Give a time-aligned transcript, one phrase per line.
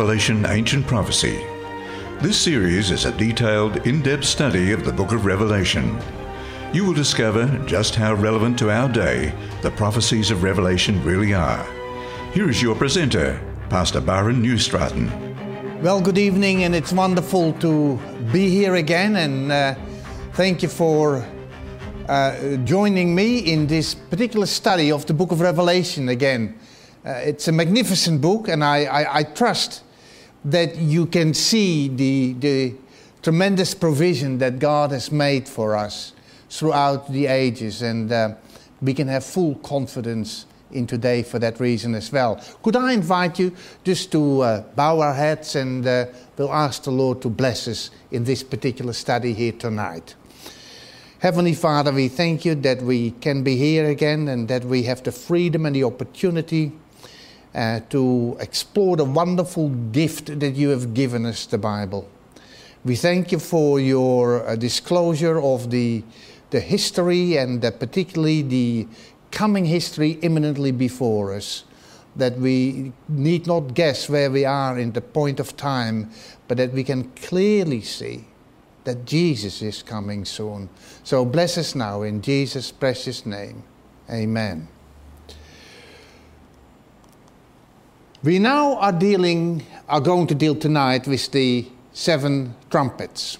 [0.00, 1.44] Revelation Ancient Prophecy.
[2.22, 6.00] This series is a detailed, in depth study of the book of Revelation.
[6.72, 11.66] You will discover just how relevant to our day the prophecies of Revelation really are.
[12.32, 15.10] Here is your presenter, Pastor Barend Nieuwstraten.
[15.82, 17.98] Well, good evening, and it's wonderful to
[18.32, 19.74] be here again, and uh,
[20.32, 21.22] thank you for
[22.08, 26.58] uh, joining me in this particular study of the book of Revelation again.
[27.04, 29.82] Uh, it's a magnificent book, and I, I, I, trust
[30.44, 32.74] that you can see the, the
[33.22, 36.12] tremendous provision that God has made for us
[36.48, 38.34] throughout the ages, and uh,
[38.80, 42.42] we can have full confidence in today for that reason as well.
[42.62, 43.54] Could I invite you
[43.84, 47.90] just to uh, bow our heads and uh, we'll ask the Lord to bless us
[48.10, 50.14] in this particular study here tonight.
[51.18, 55.02] Heavenly Father, we thank you that we can be here again and that we have
[55.02, 56.72] the freedom and the opportunity
[57.54, 62.08] uh, to explore the wonderful gift that you have given us, the Bible.
[62.84, 66.02] We thank you for your uh, disclosure of the,
[66.50, 68.88] the history and uh, particularly the
[69.30, 71.64] coming history imminently before us.
[72.16, 76.10] That we need not guess where we are in the point of time,
[76.48, 78.24] but that we can clearly see
[78.84, 80.68] that Jesus is coming soon.
[81.04, 83.62] So bless us now in Jesus' precious name.
[84.10, 84.68] Amen.
[88.22, 93.38] We now are dealing, are going to deal tonight with the seven trumpets.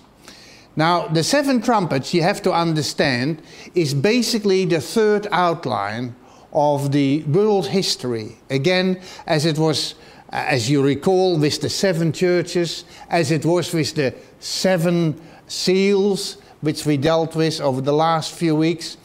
[0.74, 3.42] Now, the seven trumpets, you have to understand,
[3.74, 6.16] is basically the third outline
[6.54, 8.38] of the world history.
[8.48, 9.96] Again, as it was,
[10.32, 16.38] uh, as you recall, with the seven churches, as it was with the seven seals,
[16.62, 18.96] which we dealt with over the last few weeks.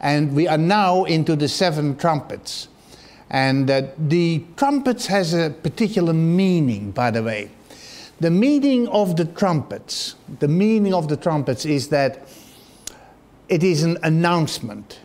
[0.00, 2.68] And we are now into the seven trumpets.
[3.30, 7.50] And uh, the trumpets has a particular meaning, by the way.
[8.20, 12.26] The meaning of the trumpets, the meaning of the trumpets is that
[13.48, 15.00] it is an announcement.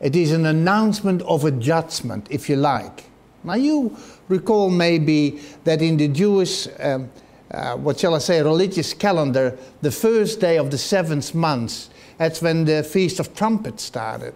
[0.00, 3.04] It is an announcement of a judgment, if you like.
[3.44, 3.96] Now, you
[4.28, 7.10] recall maybe that in the Jewish, um,
[7.50, 11.88] uh, what shall I say, religious calendar, the first day of the seventh month,
[12.18, 14.34] that's when the Feast of Trumpets started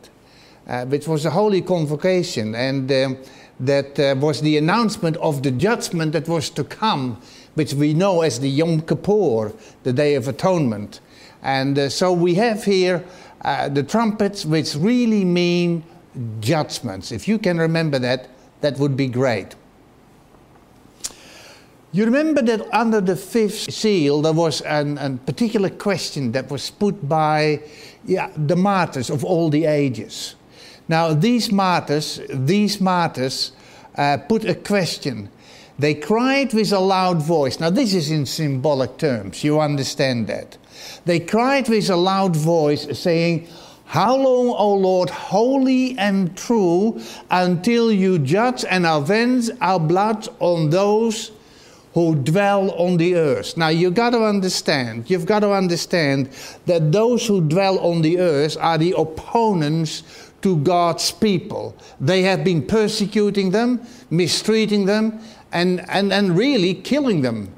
[0.86, 3.16] which was a holy convocation, and um,
[3.60, 7.20] that uh, was the announcement of the judgment that was to come,
[7.54, 9.52] which we know as the Yom Kippur,
[9.82, 11.00] the Day of Atonement.
[11.42, 13.04] And uh, so we have here
[13.42, 15.84] uh, the trumpets, which really mean
[16.40, 17.12] judgments.
[17.12, 18.28] If you can remember that,
[18.60, 19.54] that would be great.
[21.90, 27.08] You remember that under the fifth seal, there was a particular question that was put
[27.08, 27.62] by
[28.04, 30.34] yeah, the martyrs of all the ages.
[30.88, 33.52] Now, these martyrs, these martyrs
[33.96, 35.28] uh, put a question.
[35.78, 37.60] They cried with a loud voice.
[37.60, 39.44] Now, this is in symbolic terms.
[39.44, 40.56] You understand that.
[41.04, 43.46] They cried with a loud voice, saying,
[43.84, 47.00] How long, O Lord, holy and true,
[47.30, 51.30] until you judge and avenge our blood on those
[51.94, 53.56] who dwell on the earth.
[53.56, 56.28] Now you've got to understand, you've got to understand
[56.66, 60.02] that those who dwell on the earth are the opponents
[60.42, 61.76] to God's people.
[62.00, 65.20] They have been persecuting them, mistreating them,
[65.52, 67.54] and, and, and really killing them.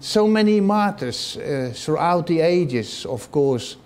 [0.00, 3.76] So many martyrs uh, throughout the ages, of course,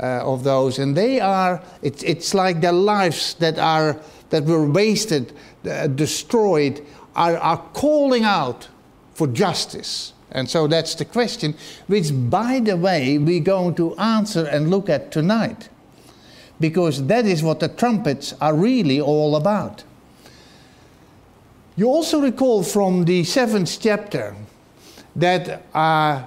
[0.00, 0.78] uh, of those.
[0.78, 3.98] And they are, it's, it's like their lives that, are,
[4.30, 5.32] that were wasted,
[5.68, 6.84] uh, destroyed,
[7.14, 8.68] are, are calling out
[9.14, 10.12] for justice.
[10.32, 11.54] And so that's the question,
[11.86, 15.68] which, by the way, we're going to answer and look at tonight
[16.62, 19.84] because that is what the trumpets are really all about.
[21.76, 24.36] You also recall from the seventh chapter
[25.16, 26.24] that uh,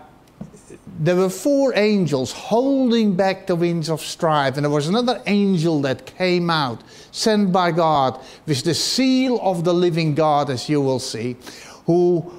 [0.99, 5.81] there were four angels holding back the winds of strife, and there was another angel
[5.81, 10.81] that came out, sent by God, with the seal of the living God, as you
[10.81, 11.37] will see,
[11.85, 12.31] who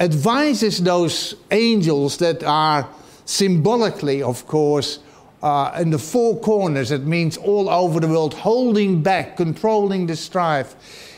[0.00, 2.88] advises those angels that are
[3.24, 4.98] symbolically, of course,
[5.42, 10.16] uh, in the four corners, it means all over the world, holding back, controlling the
[10.16, 10.76] strife.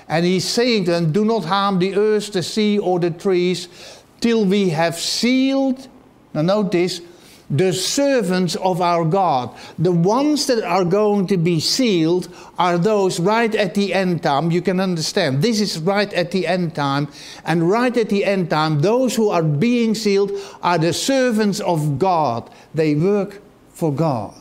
[0.08, 3.68] And he's saying to them, Do not harm the earth, the sea, or the trees,
[4.20, 5.88] till we have sealed,
[6.32, 7.00] now this,
[7.50, 9.54] the servants of our God.
[9.78, 14.50] The ones that are going to be sealed are those right at the end time.
[14.50, 15.42] You can understand.
[15.42, 17.08] This is right at the end time.
[17.44, 20.32] And right at the end time, those who are being sealed
[20.62, 22.50] are the servants of God.
[22.74, 23.42] They work
[23.74, 24.34] for God.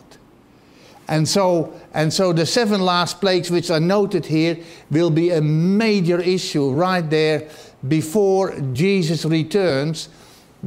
[1.07, 4.57] And so, and so the seven last plagues, which are noted here,
[4.89, 7.49] will be a major issue right there
[7.85, 10.07] before Jesus returns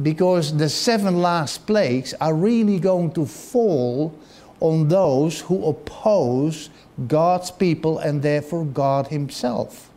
[0.03, 4.13] because the seven last plagues are really going to fall
[4.59, 6.69] on those who oppose
[7.07, 9.89] God's people and therefore God Himself.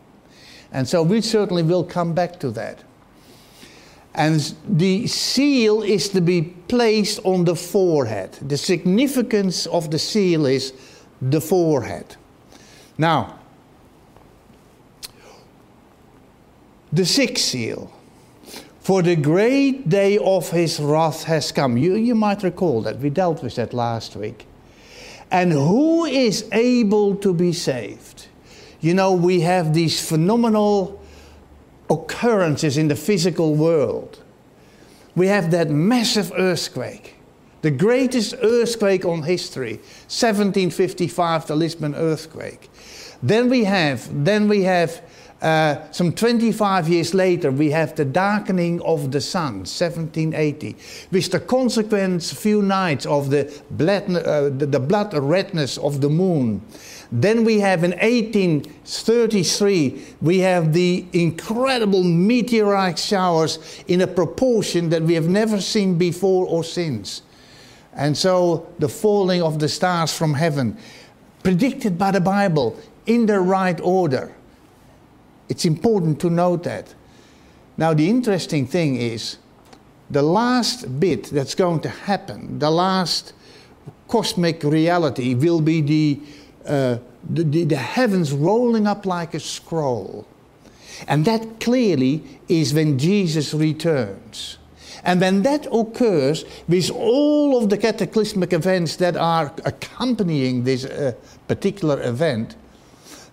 [0.73, 2.83] And so we certainly will come back to that.
[4.15, 8.33] And the seal is to be placed on the forehead.
[8.43, 10.73] The significance of the seal is
[11.23, 12.17] the forehead.
[12.99, 13.39] Now,
[16.93, 17.93] the sixth seal.
[18.81, 21.77] For the great day of his wrath has come.
[21.77, 22.99] You, you might recall that.
[22.99, 24.47] We dealt with that last week.
[25.31, 28.27] And who is able to be saved?
[28.81, 31.00] You know, we have these phenomenal
[31.91, 34.23] occurrences in the physical world.
[35.17, 37.17] We have that massive earthquake,
[37.63, 39.75] the greatest earthquake on history,
[40.09, 42.71] 1755, the Lisbon earthquake.
[43.23, 45.03] Then we have, then we have
[45.43, 50.77] uh, some 25 years later, we have the darkening of the sun, 1780,
[51.11, 56.11] with the consequence few nights of the blood, uh, the, the blood redness of the
[56.11, 56.61] moon.
[57.13, 65.03] Then we have in 1833, we have the incredible meteoric showers in a proportion that
[65.03, 67.23] we have never seen before or since.
[67.95, 70.79] And so the falling of the stars from heaven,
[71.43, 74.33] predicted by the Bible in the right order.
[75.49, 76.95] It's important to note that.
[77.77, 79.39] Now, the interesting thing is
[80.11, 83.33] the last bit that's going to happen, the last
[84.07, 86.21] cosmic reality, will be the,
[86.67, 86.99] uh,
[87.29, 90.27] the, the, heavens rolling up like a scroll.
[91.09, 94.59] And that clearly is when Jesus returns.
[95.03, 101.13] And when that occurs, with all of the cataclysmic events that are accompanying this uh,
[101.49, 102.57] particular event,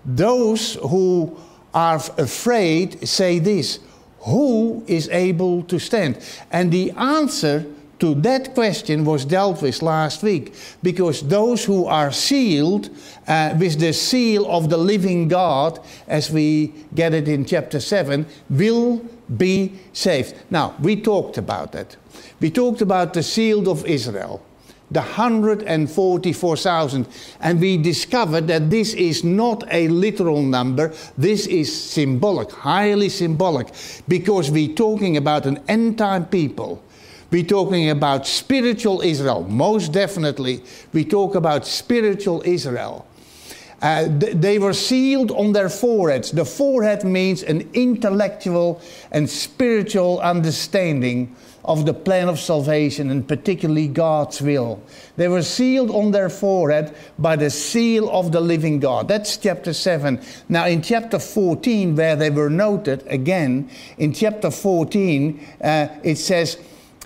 [0.05, 1.37] those who
[1.73, 3.79] are afraid say this
[4.19, 6.19] Who is able to stand?
[6.51, 7.65] And the answer
[7.99, 10.53] to that question was dealt with last week
[10.83, 12.89] because those who are sealed
[13.27, 18.25] uh, with the seal of the living God, as we get it in chapter 7,
[18.49, 19.03] will
[19.35, 20.35] be saved.
[20.49, 21.95] Now, we talked about that.
[22.39, 24.43] We talked about the seal of Israel
[24.89, 27.07] the 144,000.
[27.41, 33.67] And we discovered that this is not a literal number, this is symbolic, highly symbolic,
[34.07, 36.81] because we're talking about an end time people.
[37.29, 40.63] We're talking about spiritual Israel, most definitely.
[40.93, 43.05] We talk about spiritual Israel.
[43.81, 46.31] Uh, they were sealed on their foreheads.
[46.31, 48.81] The forehead means an intellectual
[49.11, 54.81] and spiritual understanding of the plan of salvation and particularly God's will.
[55.17, 59.09] They were sealed on their forehead by the seal of the living God.
[59.09, 60.21] That's chapter 7.
[60.47, 66.57] Now, in chapter 14, where they were noted, again, in chapter 14, uh, it says,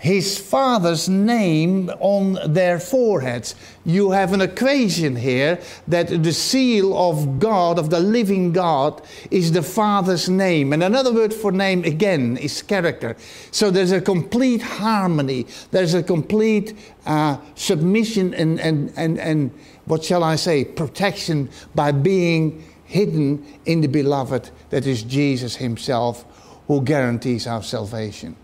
[0.01, 3.53] his father's name on their foreheads.
[3.85, 9.51] You have an equation here that the seal of God, of the living God, is
[9.51, 10.73] the father's name.
[10.73, 13.15] And another word for name, again, is character.
[13.51, 19.51] So there's a complete harmony, there's a complete uh, submission and, and, and, and,
[19.85, 26.25] what shall I say, protection by being hidden in the beloved that is Jesus Himself,
[26.67, 28.35] who guarantees our salvation.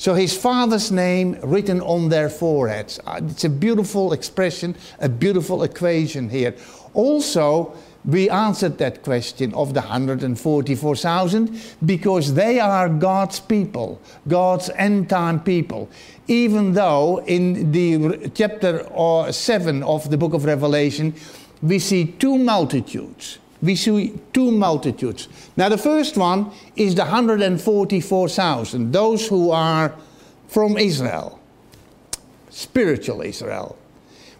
[0.00, 2.98] So his father's name written on their foreheads.
[3.06, 6.54] Uh, it's a beautiful expression, a beautiful equation here.
[6.94, 7.74] Also,
[8.06, 15.38] we answered that question of the 144,000 because they are God's people, God's end time
[15.40, 15.90] people.
[16.28, 21.14] Even though in the chapter uh, 7 of the book of Revelation,
[21.60, 25.28] we see two multitudes we see two multitudes.
[25.56, 29.94] Now, the first one is the 144,000, those who are
[30.48, 31.38] from Israel,
[32.48, 33.76] spiritual Israel.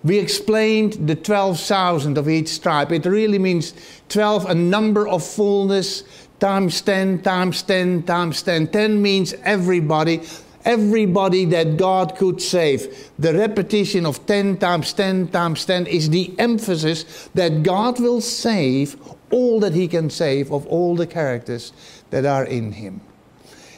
[0.02, 2.90] We explained the 12,000 of each tribe.
[2.90, 3.74] It really means
[4.08, 6.04] 12, a number of fullness,
[6.38, 8.68] times 10, times 10, times 10.
[8.68, 10.22] 10 means everybody
[10.64, 13.10] everybody that God could save.
[13.18, 18.96] The repetition of 10 times 10 times 10 is the emphasis that God will save
[19.30, 21.72] all that He can save of all the characters
[22.10, 23.00] that are in Him.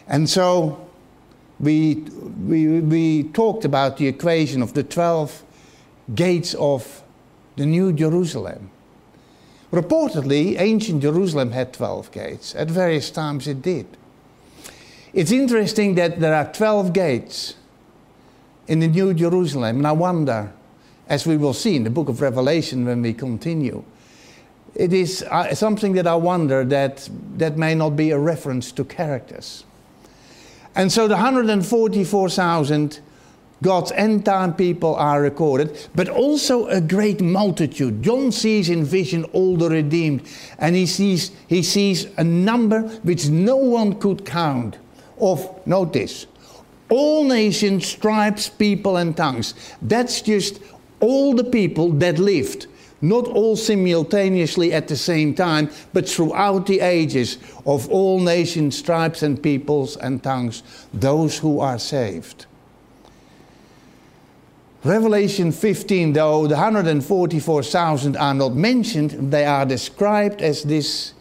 [0.09, 0.89] And so
[1.61, 1.95] we,
[2.45, 5.45] we, we talked about the equation of the 12
[6.15, 7.03] gates of
[7.57, 8.71] the New Jerusalem.
[9.73, 12.55] Reportedly, ancient Jerusalem had 12 gates.
[12.55, 13.87] At various times it did.
[15.15, 17.55] It's interesting that there are 12 gates
[18.67, 20.51] in the New Jerusalem, and I wonder,
[21.07, 23.85] as we will see in the book of Revelation when we continue,
[24.75, 28.85] it is uh, something that I wonder that that may not be a reference to
[28.85, 29.65] characters.
[30.75, 33.01] And so the 144,000
[33.61, 38.03] God's end time people are recorded, but also a great multitude.
[38.03, 40.27] John sees in vision all the redeemed,
[40.59, 44.79] and he sees, he sees a number which no one could count
[45.23, 46.27] of, notice,
[46.91, 49.55] all nations, tribes, people, and tongues.
[49.81, 50.61] That's just
[51.01, 52.67] all the people that lived
[53.03, 57.37] not all simultaneously at the same time, but throughout the ages
[57.67, 60.63] of all nations, tribes, and peoples and tongues,
[60.95, 62.47] those who are saved.
[64.85, 71.13] Revelation 15, though the 144,000 are not mentioned, they are described as this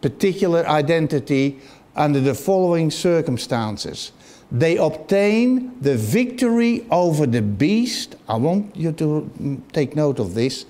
[0.00, 1.58] particular identity
[2.00, 4.12] under the following circumstances.
[4.50, 8.16] They obtain the victory over the beast.
[8.26, 10.64] I want you to take note of this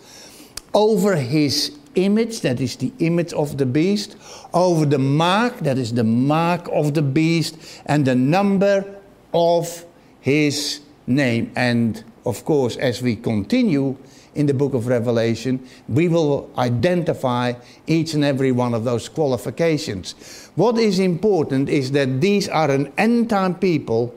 [0.74, 4.16] over his image, that is the image of the beast,
[4.52, 7.56] over the mark, that is the mark of the beast,
[7.86, 8.84] and the number
[9.32, 9.84] of
[10.20, 11.52] his name.
[11.56, 13.96] And of course, as we continue
[14.34, 17.54] in the book of Revelation, we will identify
[17.86, 20.50] each and every one of those qualifications.
[20.54, 24.14] What is important is that these are an end time people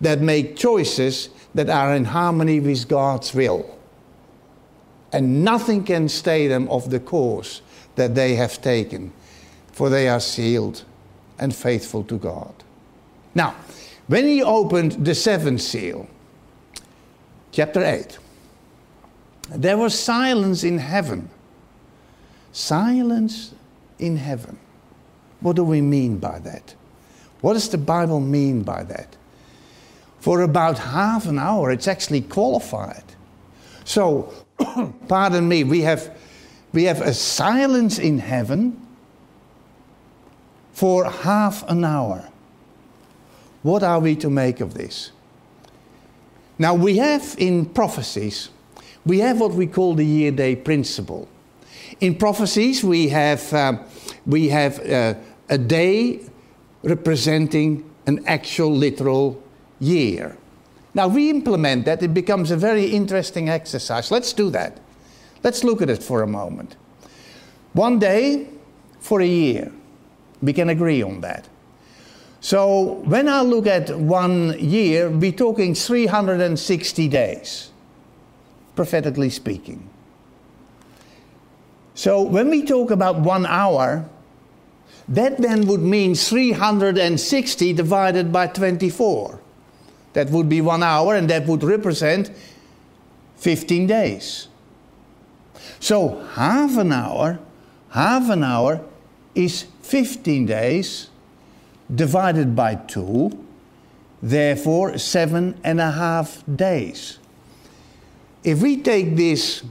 [0.00, 3.78] that make choices that are in harmony with God's will
[5.12, 7.60] and nothing can stay them off the course
[7.96, 9.12] that they have taken,
[9.70, 10.84] for they are sealed
[11.38, 12.54] and faithful to God.
[13.34, 13.54] Now,
[14.06, 16.08] when he opened the seventh seal,
[17.52, 18.18] chapter 8,
[19.50, 21.28] there was silence in heaven.
[22.52, 23.54] Silence
[23.98, 24.58] in heaven.
[25.40, 26.74] What do we mean by that?
[27.40, 29.16] What does the Bible mean by that?
[30.20, 33.02] For about half an hour, it's actually qualified.
[33.84, 34.32] So,
[35.08, 36.16] pardon me, we have,
[36.72, 38.80] we have a silence in heaven
[40.72, 42.28] for half an hour.
[43.62, 45.10] What are we to make of this?
[46.58, 48.50] Now, we have in prophecies,
[49.04, 51.28] we have what we call the year day principle.
[52.00, 53.78] In prophecies, we have, uh,
[54.26, 55.14] we have uh,
[55.48, 56.20] a day
[56.82, 59.42] representing an actual literal
[59.78, 60.36] year.
[60.94, 64.10] Now we implement that, it becomes a very interesting exercise.
[64.10, 64.78] Let's do that.
[65.42, 66.76] Let's look at it for a moment.
[67.72, 68.48] One day
[69.00, 69.72] for a year.
[70.40, 71.48] We can agree on that.
[72.40, 77.70] So when I look at one year, we're talking 360 days,
[78.74, 79.88] prophetically speaking.
[81.94, 84.08] So when we talk about one hour,
[85.08, 89.40] that then would mean 360 divided by 24.
[90.14, 92.30] That would be one hour, and that would represent
[93.36, 94.48] 15 days.
[95.80, 97.40] So half an hour,
[97.90, 98.84] half an hour
[99.34, 101.08] is 15 days
[101.94, 103.44] divided by two,
[104.22, 107.18] therefore seven and a half days.
[108.44, 109.62] If we take this,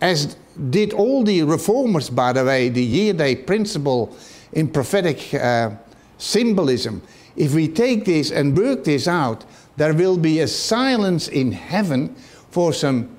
[0.00, 0.36] as
[0.70, 4.16] did all the reformers, by the way, the year day principle
[4.52, 5.70] in prophetic uh,
[6.18, 7.02] symbolism,
[7.36, 9.44] if we take this and work this out,
[9.76, 12.14] there will be a silence in heaven
[12.50, 13.16] for some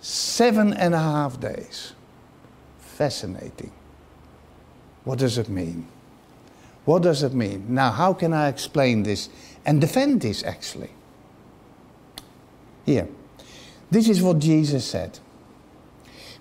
[0.00, 1.92] seven and a half days.
[2.78, 3.72] Fascinating.
[5.04, 5.86] What does it mean?
[6.84, 7.66] What does it mean?
[7.68, 9.28] Now, how can I explain this
[9.66, 10.90] and defend this actually?
[12.86, 13.08] Here,
[13.90, 15.18] this is what Jesus said.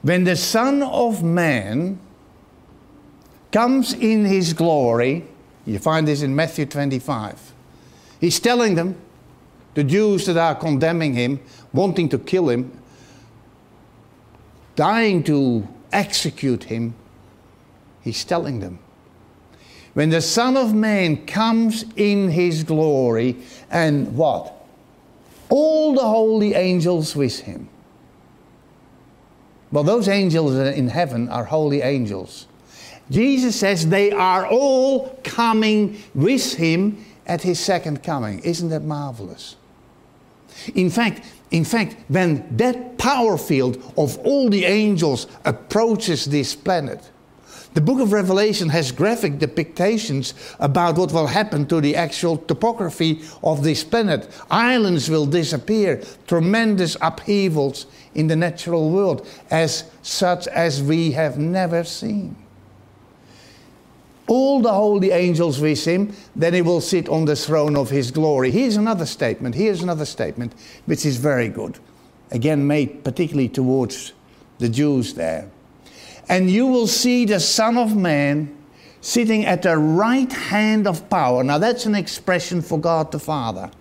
[0.02, 2.00] When the Son of Man
[3.52, 5.26] comes in his glory,
[5.66, 7.54] you find this in Matthew 25.
[8.22, 8.96] He's telling them,
[9.74, 11.40] the Jews that are condemning him,
[11.74, 12.72] wanting to kill him,
[14.76, 16.96] dying to execute him,
[18.02, 18.80] he's telling them,
[19.94, 23.38] when the Son of Man comes in his glory,
[23.70, 24.59] and what?
[25.50, 27.70] All the holy angels with him.
[29.72, 32.48] Well, those angels in heaven are holy angels.
[33.12, 38.40] Jesus says they are all coming with him at his second coming.
[38.40, 39.56] Isn't that marvelous?
[40.76, 47.10] In fact, in fact, when that power field of all the angels approaches this planet,
[47.74, 53.22] the book of Revelation has graphic depictions about what will happen to the actual topography
[53.44, 54.28] of this planet.
[54.50, 57.86] Islands will disappear, tremendous upheavals
[58.16, 62.36] in the natural world, as such as we have never seen
[64.30, 68.12] all the holy angels with him, then he will sit on the throne of his
[68.12, 68.52] glory.
[68.52, 69.56] Here's another statement.
[69.56, 70.54] Here's another statement
[70.86, 71.80] which is very good.
[72.32, 74.14] Again, made particularly towards
[74.60, 75.50] the Jews there.
[76.30, 78.56] And you will see the Son of Man
[79.02, 81.44] sitting at the right hand of power.
[81.44, 83.72] Now, that's an expression for God the Father.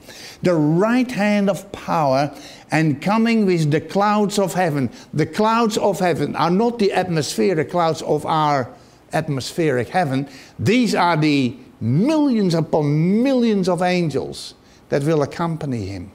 [0.43, 2.35] The right hand of power
[2.71, 4.91] and coming with the clouds of heaven.
[5.13, 8.73] The clouds of heaven are not the atmospheric clouds of our
[9.13, 10.29] atmospheric heaven,
[10.59, 14.55] these are the millions upon millions of angels
[14.89, 16.11] that will accompany him.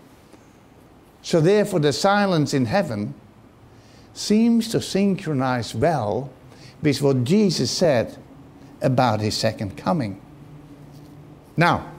[1.22, 3.14] So, therefore, the silence in heaven
[4.14, 6.32] seems to synchronize well
[6.82, 8.18] with what Jesus said
[8.82, 10.22] about his second coming.
[11.58, 11.92] Now,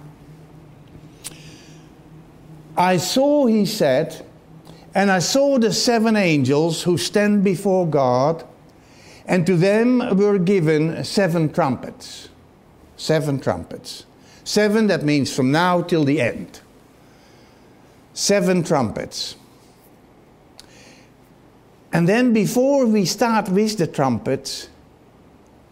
[2.77, 4.25] I saw, he said,
[4.95, 8.45] and I saw the seven angels who stand before God,
[9.27, 12.29] and to them were given seven trumpets.
[12.97, 14.05] Seven trumpets.
[14.45, 16.61] Seven, that means from now till the end.
[18.13, 19.37] Seven trumpets.
[21.95, 24.69] And then before we start with the trumpets,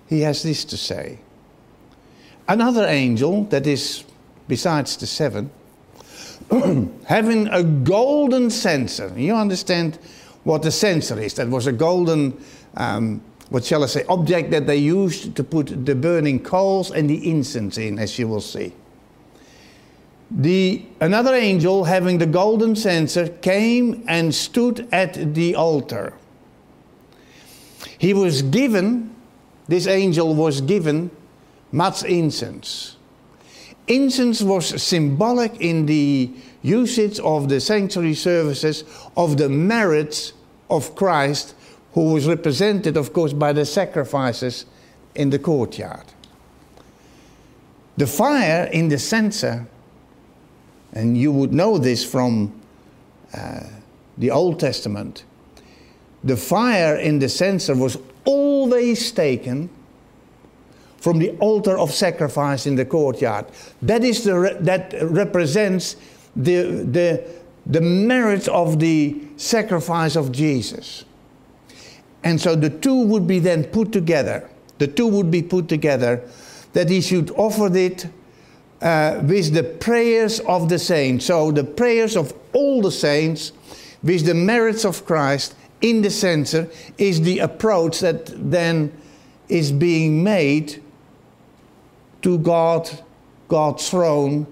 [0.09, 1.19] he has this to say.
[2.47, 4.05] Another angel, that is
[4.47, 5.51] besides the seven,
[7.07, 9.13] having a golden censer.
[9.17, 9.99] You understand
[10.45, 11.35] what a censer is?
[11.35, 12.41] That was a golden,
[12.77, 17.11] um, what shall I say, object that they used to put the burning coals and
[17.11, 18.73] the incense in, as you will see.
[20.35, 26.15] The, another angel, having the golden censer, came and stood at the altar.
[27.99, 29.15] He was given,
[29.69, 31.11] this angel was given,
[31.71, 32.97] much incense.
[33.87, 36.31] Incense was symbolic in the
[36.63, 38.85] usage of the sanctuary services
[39.17, 40.33] of the merits
[40.71, 41.55] of Christ,
[41.93, 44.65] who was represented, of course, by the sacrifices
[45.15, 46.07] in the courtyard.
[47.99, 49.67] The fire in the censer,
[50.93, 52.53] and you would know this from
[53.35, 53.61] uh,
[54.19, 55.25] the Old Testament,
[56.23, 59.69] the fire in the censer was always taken
[60.99, 63.47] from the altar of sacrifice in the courtyard.
[63.81, 65.97] That, is the re- that represents
[66.37, 67.29] the, the,
[67.67, 71.05] the merit of the sacrifice of Jesus.
[72.23, 74.49] And so the two would be then put together.
[74.79, 76.23] The two would be put together
[76.73, 78.07] that he should offer it
[78.83, 81.27] uh, with the prayers of the saints.
[81.27, 83.53] So the prayers of all the saints
[84.03, 86.69] with the merits of Christ in the center
[86.99, 88.93] is the approach that then
[89.49, 90.83] is being made
[92.23, 92.91] to God,
[93.49, 94.47] God's throne,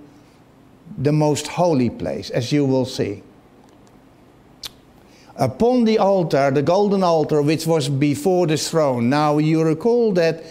[0.98, 3.22] the most holy place, as you will see.
[5.36, 9.08] Upon the altar, the golden altar, which was before the throne.
[9.08, 10.44] Now, you recall that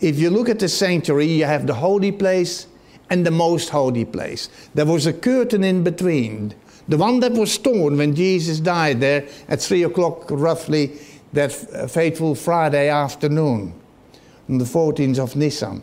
[0.00, 2.66] if you look at the sanctuary, you have the holy place
[3.10, 4.48] and the most holy place.
[4.74, 6.54] There was a curtain in between.
[6.88, 10.98] The one that was torn when Jesus died there at 3 o'clock, roughly,
[11.32, 13.74] that uh, fateful Friday afternoon,
[14.48, 15.82] on the 14th of Nisan.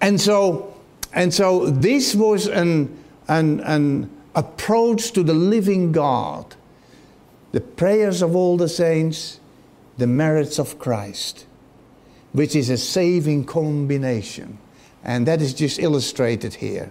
[0.00, 0.76] And so,
[1.12, 2.96] and so this was an,
[3.28, 6.54] an, an approach to the living God.
[7.52, 9.40] The prayers of all the saints,
[9.98, 11.46] the merits of Christ,
[12.32, 14.58] which is a saving combination.
[15.06, 16.90] And that is just illustrated here.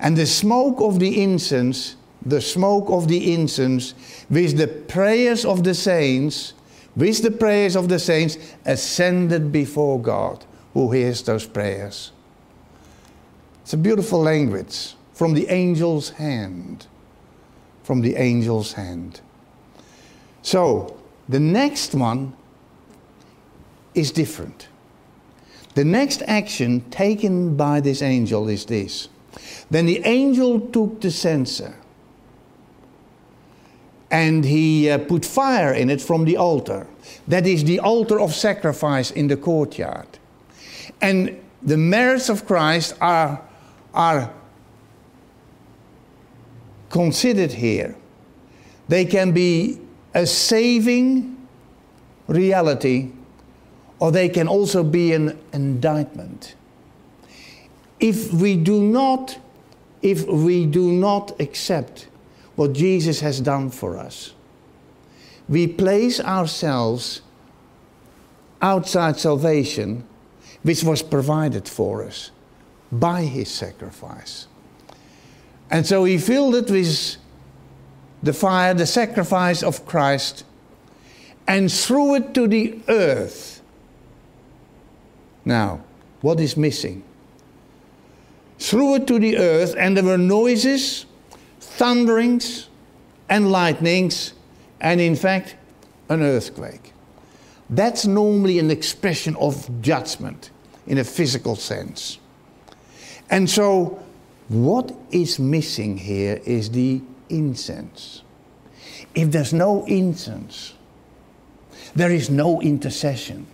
[0.00, 1.94] And the smoke of the incense,
[2.26, 3.94] the smoke of the incense,
[4.28, 6.52] with the prayers of the saints,
[6.96, 12.10] with the prayers of the saints, ascended before God, who hears those prayers.
[13.62, 16.88] It's a beautiful language from the angel's hand.
[17.84, 19.20] From the angel's hand.
[20.42, 20.96] So,
[21.28, 22.34] the next one
[23.94, 24.68] is different.
[25.74, 29.08] The next action taken by this angel is this.
[29.70, 31.74] Then the angel took the censer
[34.10, 36.86] and he uh, put fire in it from the altar.
[37.26, 40.06] That is the altar of sacrifice in the courtyard.
[41.00, 43.42] And the merits of Christ are
[43.92, 44.32] are
[46.90, 47.96] considered here.
[48.88, 49.80] They can be
[50.14, 51.48] a saving
[52.28, 53.10] reality,
[54.04, 56.56] or they can also be an indictment.
[57.98, 59.38] If we do not,
[60.02, 62.06] if we do not accept
[62.54, 64.34] what Jesus has done for us,
[65.48, 67.22] we place ourselves
[68.60, 70.04] outside salvation,
[70.62, 72.30] which was provided for us
[72.92, 74.48] by his sacrifice.
[75.70, 77.16] And so he filled it with
[78.22, 80.44] the fire, the sacrifice of Christ,
[81.48, 83.53] and threw it to the earth.
[85.44, 85.80] Now,
[86.20, 87.02] what is missing?
[88.58, 91.06] Threw it to the earth, and there were noises,
[91.60, 92.68] thunderings,
[93.28, 94.32] and lightnings,
[94.80, 95.56] and in fact,
[96.08, 96.92] an earthquake.
[97.68, 100.50] That's normally an expression of judgment
[100.86, 102.18] in a physical sense.
[103.30, 104.02] And so,
[104.48, 108.22] what is missing here is the incense.
[109.14, 110.74] If there's no incense,
[111.94, 113.46] there is no intercession,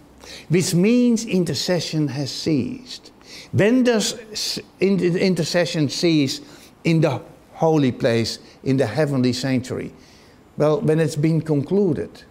[0.49, 3.12] which means intercession has ceased.
[3.53, 4.19] When does
[4.81, 6.40] intercession cease
[6.85, 7.23] in the
[7.55, 9.93] holy place, in the heavenly sanctuary?
[10.57, 12.25] Well, when it's been concluded.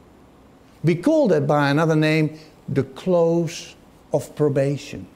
[0.84, 3.76] We call that by another name the close
[4.14, 5.08] of probation.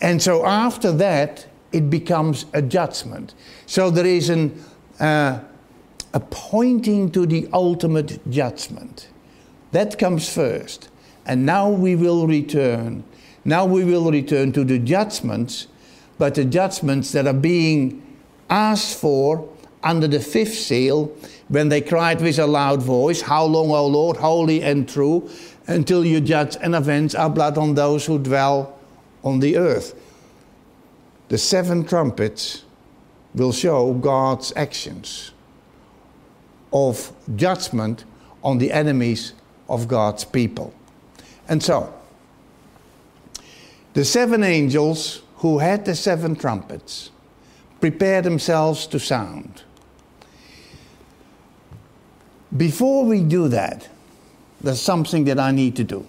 [0.00, 3.34] And so after that, it becomes a judgment.
[3.66, 4.62] So there is an,
[5.00, 5.40] uh,
[6.12, 9.08] a pointing to the ultimate judgment.
[9.72, 10.88] That comes first.
[11.26, 13.04] And now we will return.
[13.44, 15.66] Now we will return to the judgments,
[16.18, 18.02] but the judgments that are being
[18.48, 19.48] asked for
[19.82, 21.12] under the fifth seal
[21.48, 25.28] when they cried with a loud voice, How long, O Lord, holy and true,
[25.66, 28.78] until you judge and avenge our blood on those who dwell
[29.22, 29.94] on the earth.
[31.28, 32.64] The seven trumpets
[33.34, 35.32] will show God's actions
[36.72, 38.04] of judgment
[38.42, 39.32] on the enemies
[39.68, 40.72] of God's people.
[41.48, 41.92] And so,
[43.94, 47.10] the seven angels who had the seven trumpets
[47.80, 49.62] prepared themselves to sound.
[52.56, 53.88] Before we do that,
[54.60, 56.06] there's something that I need to do.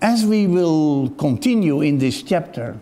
[0.00, 2.78] As we will continue in this chapter,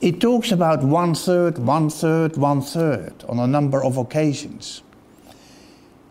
[0.00, 4.82] it talks about one third, one third, one third on a number of occasions.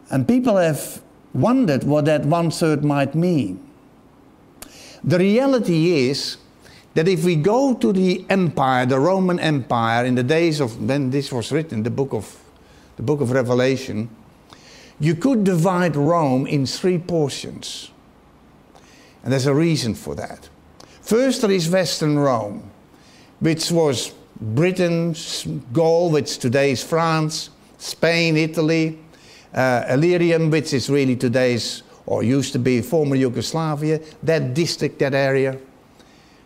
[0.10, 1.02] And people have
[1.36, 3.60] wondered what that one third might mean.
[5.04, 6.38] The reality is
[6.96, 11.12] that if we go to the empire, the Roman Empire, in the days of when
[11.12, 12.40] this was written, the book of,
[12.96, 14.10] the book of Revelation,
[15.00, 17.92] you could divide Rome in three portions.
[19.24, 20.50] And there's a reason for that.
[21.02, 22.72] First, there is Western Rome,
[23.42, 25.16] which was Britain,
[25.74, 29.00] Gaul, which today is France, Spain, Italy,
[29.56, 35.14] uh, Illyrium, which is really today's, or used to be former Yugoslavia, that district, that
[35.14, 35.58] area.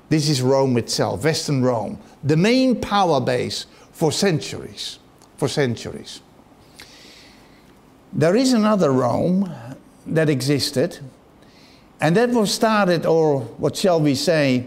[0.10, 5.00] This is Rome itself, Western Rome, the main power base for centuries,
[5.38, 6.22] for centuries.
[8.14, 9.54] There is another Rome
[10.08, 11.00] that existed,
[12.02, 14.66] and that was started, or what shall we say,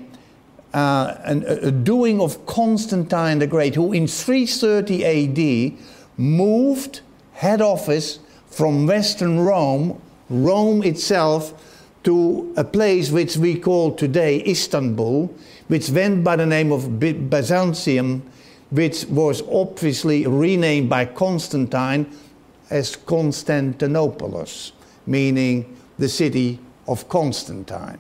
[0.75, 5.79] uh, an, a doing of Constantine the Great, who in 330 AD
[6.17, 7.01] moved
[7.33, 8.21] head office
[8.53, 11.55] from Western Rome, Rome itself,
[12.05, 15.35] to a place which we call today Istanbul,
[15.69, 18.23] which went by the name of Byzantium,
[18.71, 22.07] which was obviously renamed by Constantine
[22.71, 24.73] as Constantinopolis,
[25.07, 27.99] meaning the city of Constantine.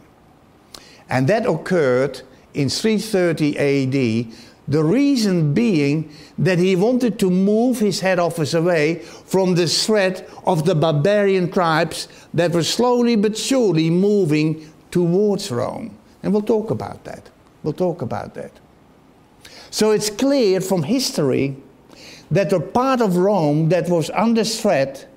[1.08, 2.22] And that occurred
[2.54, 4.32] in 330 AD,
[4.68, 10.28] the reason being that he wanted to move his head office away from the threat
[10.46, 15.96] of the barbarian tribes that were slowly but surely moving towards Rome.
[16.22, 17.30] And we'll talk about that.
[17.62, 18.52] We'll talk about that.
[19.70, 21.56] So it's clear from history
[22.30, 25.08] that the part of Rome that was under threat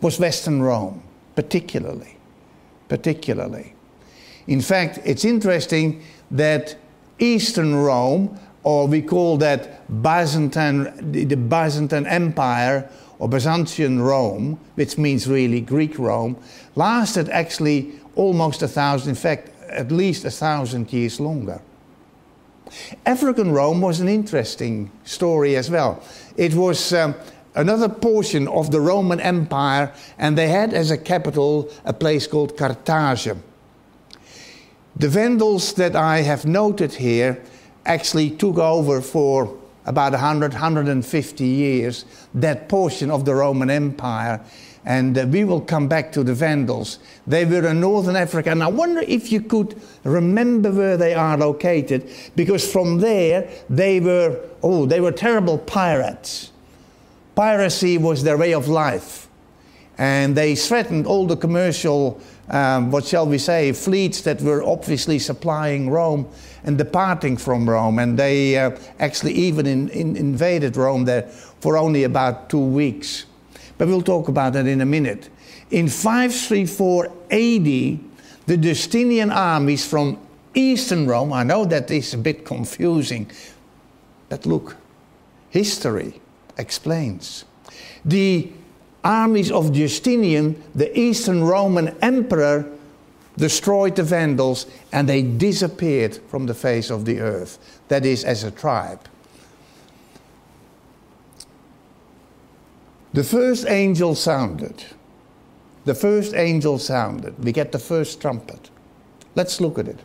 [0.00, 1.02] was Western Rome,
[1.34, 2.16] particularly.
[2.88, 3.74] Particularly.
[4.46, 6.76] In fact, it's interesting that
[7.18, 15.26] Eastern Rome, or we call that Byzantine, the Byzantine Empire, or Byzantian Rome, which means
[15.26, 16.36] really Greek Rome,
[16.74, 21.60] lasted actually almost a thousand, in fact, at least a thousand years longer.
[23.04, 26.02] African Rome was an interesting story as well.
[26.36, 27.14] It was um,
[27.54, 32.56] another portion of the Roman Empire, and they had as a capital a place called
[32.56, 33.36] Carthage.
[34.96, 37.42] The Vandals that I have noted here
[37.86, 44.40] actually took over for about 100, 150 years that portion of the Roman Empire.
[44.84, 46.98] And uh, we will come back to the Vandals.
[47.26, 48.50] They were in northern Africa.
[48.50, 54.00] And I wonder if you could remember where they are located, because from there they
[54.00, 56.50] were, oh, they were terrible pirates.
[57.34, 59.28] Piracy was their way of life.
[59.98, 65.18] And they threatened all the commercial, um, what shall we say, fleets that were obviously
[65.18, 66.26] supplying Rome
[66.64, 67.98] and departing from Rome.
[67.98, 71.22] And they uh, actually even in, in invaded Rome there
[71.60, 73.26] for only about two weeks.
[73.78, 75.28] But we'll talk about that in a minute.
[75.70, 77.64] In 534 AD,
[78.46, 80.18] the Justinian armies from
[80.54, 83.30] eastern Rome, I know that is a bit confusing,
[84.28, 84.76] but look,
[85.50, 86.20] history
[86.58, 87.44] explains.
[88.04, 88.50] The
[89.04, 92.70] armies of Justinian, the Eastern Roman Emperor,
[93.40, 97.58] destroyed the Vandals and they disappeared from the face of the earth.
[97.88, 99.08] That is, as a tribe.
[103.12, 104.84] The first angel sounded.
[105.84, 107.42] The first angel sounded.
[107.42, 108.70] We get the first trumpet.
[109.34, 109.98] Let's look at it.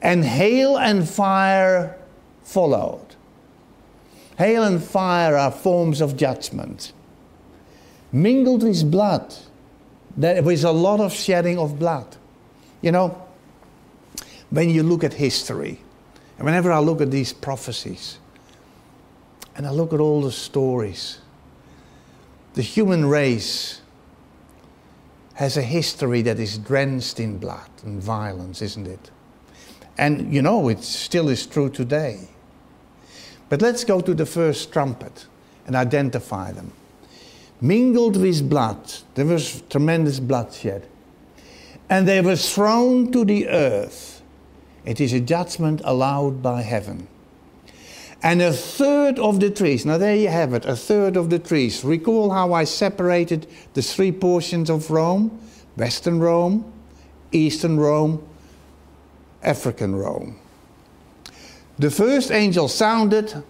[0.00, 1.96] And hail and fire
[2.42, 3.14] followed.
[4.38, 6.92] Hail and fire are forms of judgment.
[8.10, 9.36] Mingled with blood.
[10.16, 12.16] There is a lot of shedding of blood.
[12.80, 13.26] You know,
[14.50, 15.80] when you look at history,
[16.36, 18.18] and whenever I look at these prophecies,
[19.54, 21.18] and I look at all the stories,
[22.54, 23.80] the human race
[25.34, 29.10] has a history that is drenched in blood and violence, isn't it?
[29.96, 32.28] And you know, it still is true today.
[33.48, 35.26] But let's go to the first trumpet
[35.66, 36.72] and identify them.
[37.62, 40.84] Mingled with blood, there was tremendous bloodshed.
[41.88, 44.20] And they were thrown to the earth.
[44.84, 47.06] It is a judgment allowed by heaven.
[48.20, 51.38] And a third of the trees, now there you have it, a third of the
[51.38, 51.84] trees.
[51.84, 55.38] Recall how I separated the three portions of Rome
[55.76, 56.70] Western Rome,
[57.30, 58.26] Eastern Rome,
[59.42, 60.36] African Rome.
[61.78, 63.42] The first angel sounded,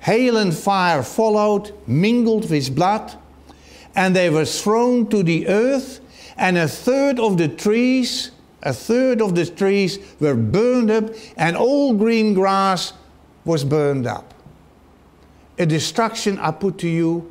[0.00, 3.16] hail and fire followed, mingled with blood,
[3.98, 5.98] and they were thrown to the earth,
[6.36, 8.30] and a third of the trees,
[8.62, 12.92] a third of the trees were burned up, and all green grass
[13.44, 14.34] was burned up.
[15.58, 17.28] A destruction I put to you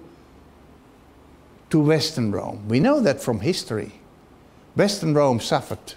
[1.70, 2.68] to Western Rome.
[2.68, 4.02] We know that from history.
[4.76, 5.94] Western Rome suffered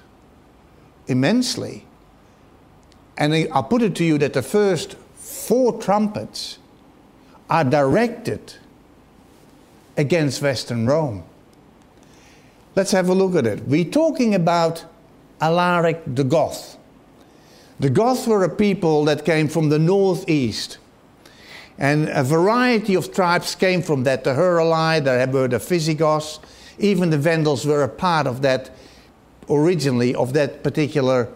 [1.09, 1.85] immensely.
[3.19, 6.59] And I put it to you that the first four trumpets
[7.49, 8.55] are directed
[9.97, 11.25] against Western Rome.
[12.77, 13.67] Let's have a look at it.
[13.67, 14.85] We're talking about
[15.41, 16.77] Alaric the Goth.
[17.81, 20.79] The Goths were a people that came from the northeast.
[21.79, 24.23] And a variety of tribes came from that.
[24.23, 26.41] The Heruli, there were the Visigoths,
[26.79, 28.71] even the Vandals were a part of that
[29.49, 31.29] originally, of that particular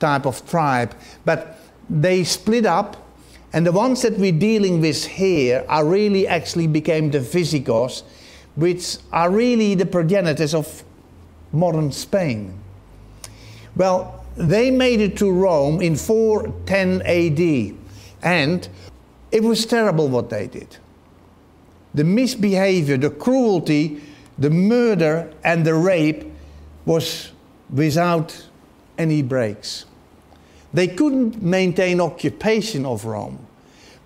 [0.00, 0.94] type of tribe.
[1.24, 2.96] But they split up,
[3.52, 8.02] and the ones that we're dealing with here are really actually became the Visigoths,
[8.54, 10.84] which are really the progenitors of
[11.52, 12.58] modern Spain.
[13.76, 17.76] Well, they made it to Rome in 410 AD,
[18.22, 18.68] and
[19.30, 20.78] it was terrible what they did.
[21.94, 24.02] The misbehavior, the cruelty,
[24.38, 26.24] the murder, and the rape
[26.86, 27.32] was
[27.70, 28.48] without
[28.96, 29.84] any breaks.
[30.72, 33.46] They couldn't maintain occupation of Rome,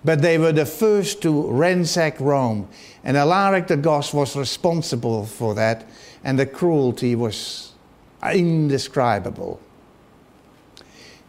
[0.04, 2.68] but they were the first to ransack Rome.
[3.04, 5.88] And Alaric the Goth was responsible for that,
[6.24, 7.72] and the cruelty was
[8.22, 9.60] indescribable.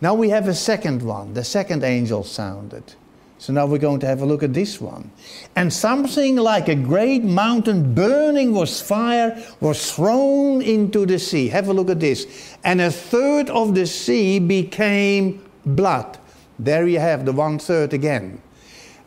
[0.01, 1.33] Now we have a second one.
[1.33, 2.95] The second angel sounded.
[3.39, 5.11] So now we're going to have a look at this one.
[5.55, 11.47] And something like a great mountain burning was fire was thrown into the sea.
[11.49, 12.57] Have a look at this.
[12.63, 16.17] And a third of the sea became blood.
[16.57, 18.41] There you have the one third again.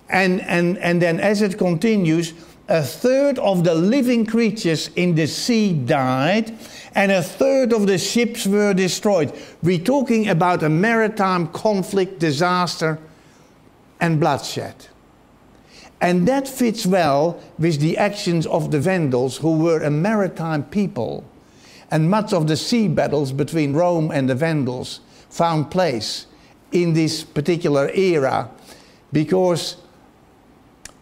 [0.09, 2.33] And, and, and then as it continues,
[2.69, 6.57] a third of the living creatures in the sea died,
[6.95, 9.33] and a third of the ships were destroyed.
[9.61, 13.01] We're talking about a maritime conflict, disaster,
[14.01, 14.87] and bloodshed.
[16.01, 21.25] And that fits well with the actions of the Vandals, who were a maritime people.
[21.91, 26.25] And much of the sea battles between Rome and the Vandals found place
[26.73, 28.49] in this particular era
[29.13, 29.77] because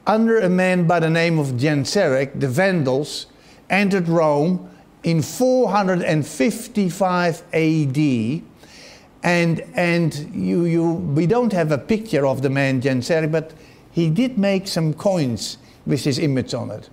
[0.06, 3.26] under a man by the name of Genseric, the Vandals
[3.68, 4.70] entered Rome
[5.02, 8.42] in 455 AD.
[9.22, 13.52] And, and you, you, we don't have a picture of the man Genseric, but
[13.90, 16.88] he did make some coins with his image on it.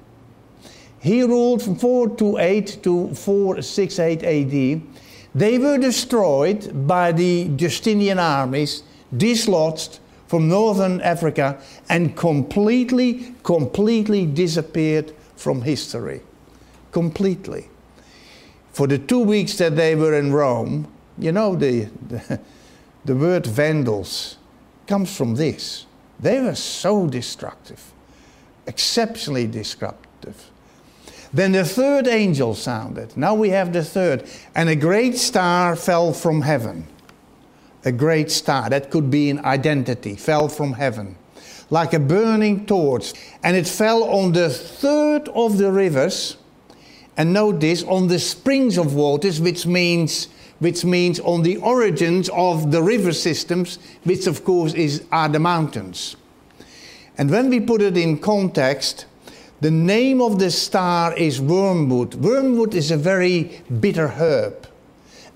[0.99, 4.81] He ruled from 428 to 468 AD.
[5.35, 8.81] They were destroyed by the Justinian armies,
[9.15, 16.21] dislodged, from northern Africa and completely, completely disappeared from history.
[16.91, 17.69] Completely.
[18.73, 22.39] For the two weeks that they were in Rome, you know, the, the,
[23.05, 24.37] the word Vandals
[24.87, 25.85] comes from this.
[26.19, 27.91] They were so destructive,
[28.67, 30.51] exceptionally destructive.
[31.33, 33.17] Then the third angel sounded.
[33.17, 34.29] Now we have the third.
[34.55, 36.87] And a great star fell from heaven
[37.85, 41.15] a great star, that could be an identity, fell from heaven.
[41.71, 43.11] like a burning torch,
[43.43, 46.37] and it fell on the third of the rivers.
[47.17, 50.27] And note this on the springs of waters, which means
[50.59, 55.39] which means on the origins of the river systems, which of course is, are the
[55.39, 56.15] mountains.
[57.17, 59.05] And when we put it in context,
[59.61, 62.15] the name of the star is wormwood.
[62.15, 64.67] Wormwood is a very bitter herb.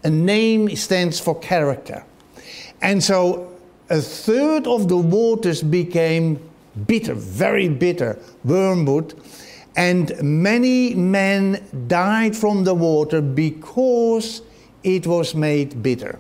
[0.04, 2.06] A name stands for character.
[2.82, 3.58] And so
[3.90, 6.40] a third of the waters became
[6.86, 9.14] bitter, very bitter, wormwood.
[9.76, 14.42] And many men died from the water because
[14.84, 16.20] it was made bitter.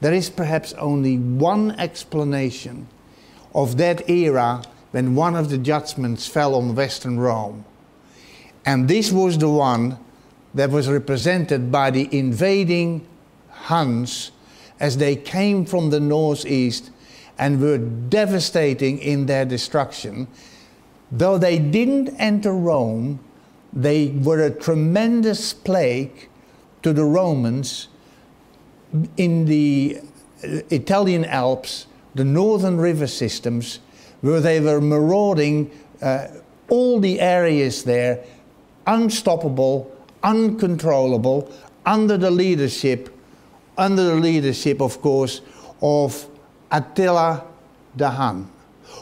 [0.00, 2.88] There is perhaps only one explanation
[3.54, 7.64] of that era when one of the judgments fell on Western Rome.
[8.64, 9.98] And this was the one
[10.54, 13.06] that was represented by the invading
[13.50, 14.30] Huns
[14.80, 16.90] as they came from the northeast
[17.38, 20.28] and were devastating in their destruction.
[21.10, 23.20] Though they didn't enter Rome,
[23.72, 26.28] they were a tremendous plague
[26.82, 27.88] to the Romans
[29.16, 30.00] in the
[30.42, 33.80] Italian Alps, the northern river systems,
[34.20, 35.70] where they were marauding
[36.02, 36.28] uh,
[36.68, 38.24] all the areas there,
[38.86, 41.52] unstoppable, uncontrollable,
[41.86, 43.14] under the leadership,
[43.76, 45.40] under the leadership, of course,
[45.80, 46.28] of
[46.70, 47.44] Attila
[47.96, 48.50] the Hun,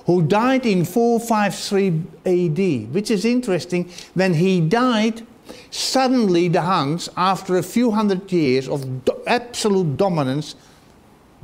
[0.07, 3.91] who died in 453 AD, which is interesting.
[4.15, 5.27] When he died,
[5.71, 10.55] Suddenly, the Huns, after a few hundred years of do- absolute dominance,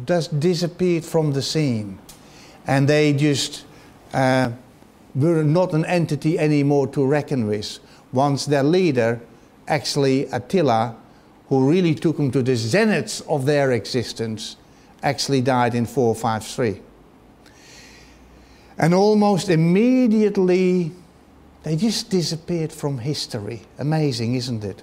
[0.07, 1.99] just disappeared from the scene.
[2.67, 3.65] And they just
[4.15, 4.51] uh,
[5.15, 7.79] were not an entity anymore to reckon with.
[8.13, 9.21] Once their leader,
[9.69, 10.97] actually Attila,
[11.49, 14.57] who really took them to the zeniths of their existence,
[15.03, 16.81] actually died in 453.
[18.79, 20.93] And almost immediately
[21.63, 23.63] they just disappeared from history.
[23.79, 24.83] Amazing, isn't it?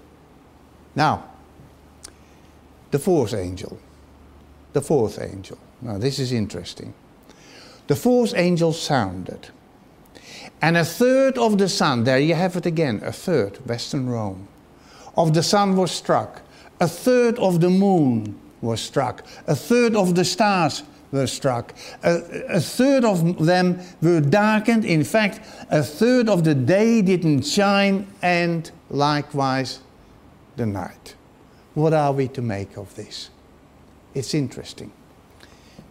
[0.95, 1.25] Now,
[2.91, 3.79] the fourth angel.
[4.73, 5.57] The fourth angel.
[5.81, 6.93] Now, this is interesting.
[7.87, 9.49] The fourth angel sounded.
[10.61, 14.47] And a third of the sun, there you have it again, a third, Western Rome,
[15.15, 16.41] of the sun was struck.
[16.79, 19.25] A third of the moon was struck.
[19.47, 21.73] A third of the stars were struck.
[22.03, 22.17] A,
[22.49, 24.85] a, third of them were darkened.
[24.85, 29.79] In fact, a third of the day didn't shine, and likewise
[30.55, 31.15] the night.
[31.73, 33.29] What are we to make of this?
[34.13, 34.91] It's interesting.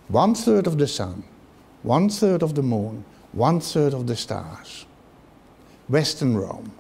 [0.09, 1.24] One third of the sun,
[1.83, 4.87] one third of the moon, one third of the stars.
[5.88, 6.72] Western Rome.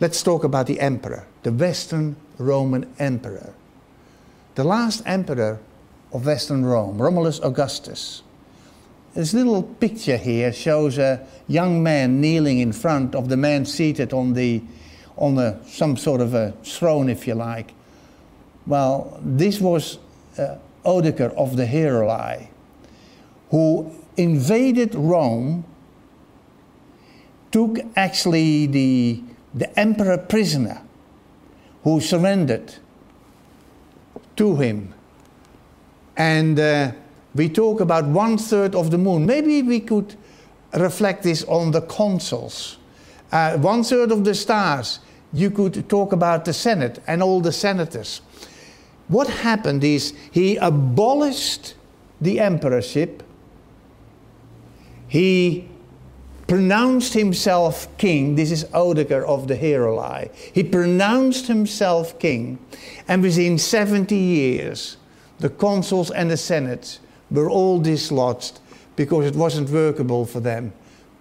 [0.00, 3.52] Let's talk about the emperor, the Western Roman emperor.
[4.54, 5.60] The last emperor
[6.12, 8.22] of Western Rome, Romulus Augustus.
[9.14, 14.12] This little picture here shows a young man kneeling in front of the man seated
[14.12, 14.62] on, the,
[15.16, 17.74] on a, some sort of a throne, if you like.
[18.66, 19.98] Well, this was
[20.38, 22.48] uh, Odoacer of the Heruli,
[23.50, 25.64] who invaded Rome,
[27.50, 30.82] took actually the, the emperor prisoner,
[31.82, 32.74] who surrendered
[34.36, 34.94] to him
[36.20, 36.92] and uh,
[37.34, 39.24] we talk about one third of the moon.
[39.24, 40.16] Maybe we could
[40.74, 42.76] reflect this on the consuls.
[43.32, 45.00] Uh, one third of the stars.
[45.32, 48.20] You could talk about the Senate and all the senators.
[49.08, 51.74] What happened is he abolished
[52.20, 53.22] the emperorship.
[55.08, 55.70] He
[56.46, 58.34] pronounced himself king.
[58.34, 60.30] This is Odoacer of the Heruli.
[60.52, 62.58] He pronounced himself king,
[63.08, 64.98] and within 70 years,
[65.40, 66.98] the consuls and the senate
[67.30, 68.60] were all dislodged
[68.96, 70.72] because it wasn't workable for them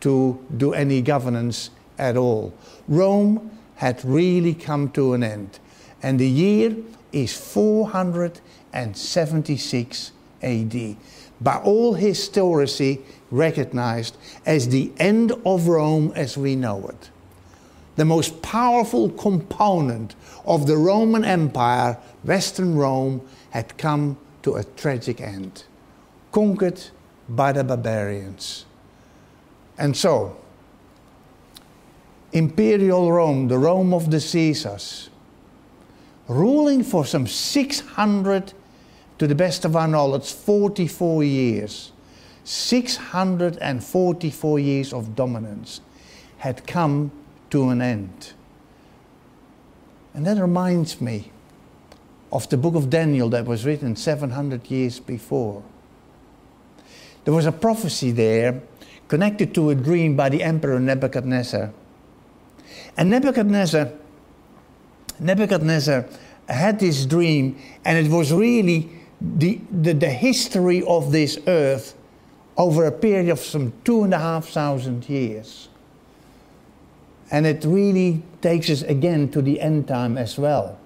[0.01, 2.53] to do any governance at all.
[2.87, 5.59] Rome had really come to an end.
[6.01, 6.75] And the year
[7.11, 10.11] is 476
[10.41, 10.95] AD.
[11.41, 13.01] By all historici
[13.31, 17.09] recognized as the end of Rome as we know it.
[17.95, 20.15] The most powerful component
[20.45, 23.21] of the Roman Empire, Western Rome,
[23.51, 25.63] had come to a tragic end,
[26.31, 26.81] conquered
[27.27, 28.65] by the barbarians.
[29.77, 30.37] And so,
[32.31, 35.09] Imperial Rome, the Rome of the Caesars,
[36.27, 38.53] ruling for some 600,
[39.17, 41.91] to the best of our knowledge, 44 years,
[42.45, 45.81] 644 years of dominance,
[46.37, 47.11] had come
[47.49, 48.33] to an end.
[50.13, 51.31] And that reminds me
[52.31, 55.63] of the book of Daniel that was written 700 years before.
[57.25, 58.61] There was a prophecy there
[59.07, 61.71] connected to a dream by the emperor Nebuchadnezzar.
[62.95, 63.91] And Nebuchadnezzar,
[65.19, 66.05] Nebuchadnezzar
[66.47, 71.95] had this dream, and it was really the, the, the history of this earth
[72.57, 75.69] over a period of some two and a half thousand years.
[77.31, 80.77] And it really takes us again to the end time as well.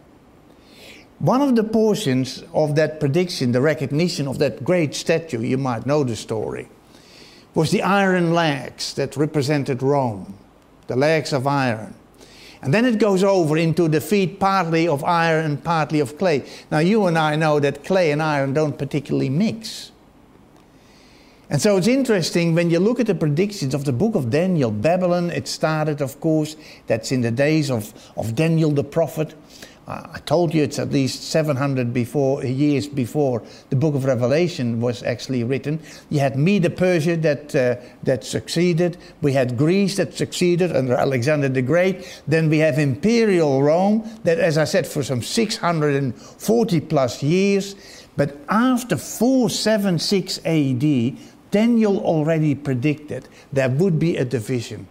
[1.24, 5.86] One of the portions of that prediction, the recognition of that great statue, you might
[5.86, 6.67] know the story,
[7.53, 10.38] was the iron legs that represented Rome,
[10.88, 11.95] the legs of iron.
[12.61, 16.43] And then it goes over into the feet partly of iron and partly of clay.
[16.69, 19.93] Now, you and I know that clay and iron don't particularly mix.
[21.49, 24.71] And so it's interesting when you look at the predictions of the book of Daniel.
[24.71, 26.57] Babylon, it started, of course,
[26.88, 29.36] that's in the days of, of Daniel the prophet.
[29.86, 35.03] I told you it's at least 700 before, years before the book of Revelation was
[35.03, 35.81] actually written.
[36.09, 38.97] You had Medo Persia that, uh, that succeeded.
[39.21, 42.21] We had Greece that succeeded under Alexander the Great.
[42.27, 47.75] Then we have Imperial Rome that, as I said, for some 640 plus years.
[48.15, 51.17] But after 476 AD,
[51.51, 54.88] Daniel already predicted there would be a division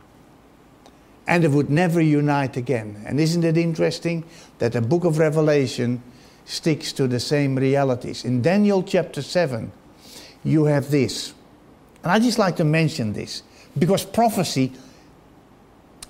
[1.26, 3.03] and it would never unite again.
[3.07, 4.24] And isn't it interesting
[4.63, 6.01] that the book of Revelation
[6.45, 8.25] sticks to the same realities?
[8.25, 9.73] In Daniel chapter 7,
[10.45, 11.35] you have this.
[12.05, 13.43] And I just like to mention this
[13.77, 14.71] because prophecy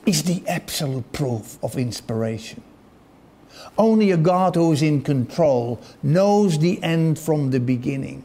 [0.05, 2.63] is the absolute proof of inspiration.
[3.79, 8.23] Only a God who is in control knows the end from the beginning.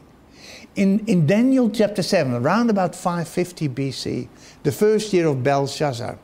[0.76, 4.28] In, in Daniel chapter 7, around about 550 BC,
[4.62, 6.18] the first year of Belshazzar,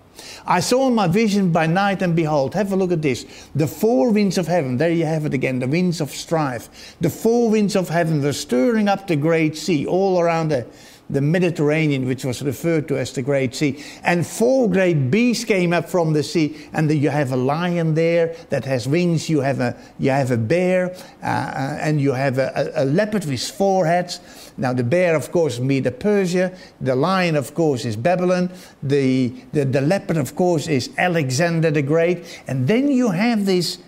[0.47, 3.25] I saw in my vision by night, and behold, have a look at this.
[3.55, 6.97] The four winds of heaven, there you have it again, the winds of strife.
[7.01, 10.67] The four winds of heaven, they're stirring up the great sea all around the,
[11.11, 13.83] the Mediterranean, which was referred to as the Great Sea.
[14.03, 17.95] And four great beasts came up from the sea, and the, you have a lion
[17.95, 19.29] there that has wings.
[19.29, 22.87] You have a you have a bear, uh, uh and you have a, a, a,
[22.87, 24.21] leopard with four heads.
[24.57, 26.57] Now the bear, of course, Medo Persia.
[26.81, 28.51] The lion, of course, is Babylon.
[28.83, 32.43] The, the the leopard, of course, is Alexander the Great.
[32.47, 33.79] And then you have this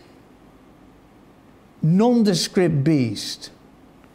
[1.82, 3.50] nondescript beast.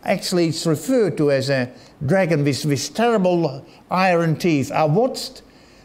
[0.04, 1.72] Actually, it's referred to as a
[2.06, 4.72] dragon with, with terrible iron teeth.
[4.72, 5.42] I watched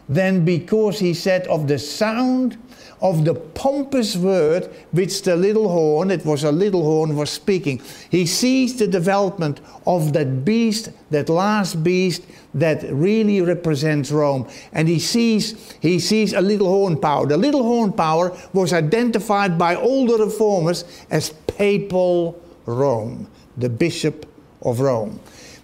[0.09, 2.57] then because he said of the sound
[3.01, 7.81] of the pompous word which the little horn, it was a little horn, was speaking.
[8.09, 14.49] He sees the development of that beast, that last beast that really represents Rome.
[14.73, 17.27] And he sees, he sees a little horn power.
[17.27, 24.25] The little horn power was identified by all the reformers as papal Rome, the bishop
[24.63, 25.19] of Rome.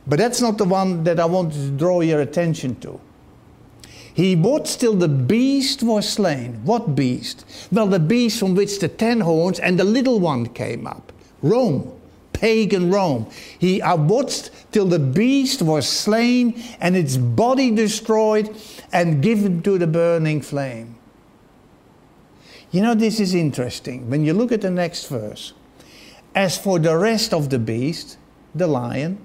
[0.05, 2.99] But that's not the one that I want to draw your attention to.
[4.13, 6.61] He watched till the beast was slain.
[6.65, 7.45] What beast?
[7.71, 11.11] Well, the beast from which the ten horns and the little one came up.
[11.41, 11.91] Rome,
[12.31, 13.27] pagan Rome.
[13.57, 18.55] He I watched till the beast was slain and its body destroyed
[18.91, 20.95] and given to the burning flame.
[22.71, 24.09] You know, this is interesting.
[24.09, 25.53] When you look at the next verse,
[26.35, 28.17] as for the rest of the beast,
[28.53, 29.19] the lion,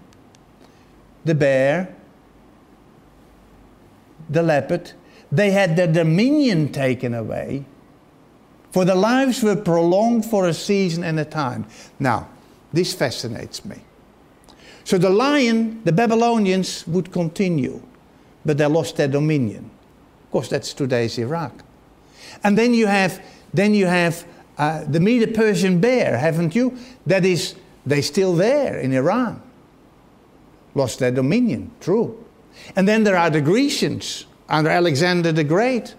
[1.24, 1.94] the bear,
[4.28, 4.92] the leopard,
[5.30, 7.64] they had their dominion taken away,
[8.70, 11.66] for their lives were prolonged for a season and a time.
[11.98, 12.28] Now,
[12.72, 13.76] this fascinates me.
[14.84, 17.82] So the lion, the Babylonians would continue,
[18.44, 19.70] but they lost their dominion.
[20.24, 21.52] Of course, that's today's Iraq.
[22.44, 26.76] And then you have, then you have uh, the Medo-Persian bear, haven't you?
[27.06, 27.54] That is,
[27.86, 29.42] they're still there in Iran
[30.74, 32.24] lost their dominion, true.
[32.76, 35.94] And then there are the Grecians under Alexander the Great.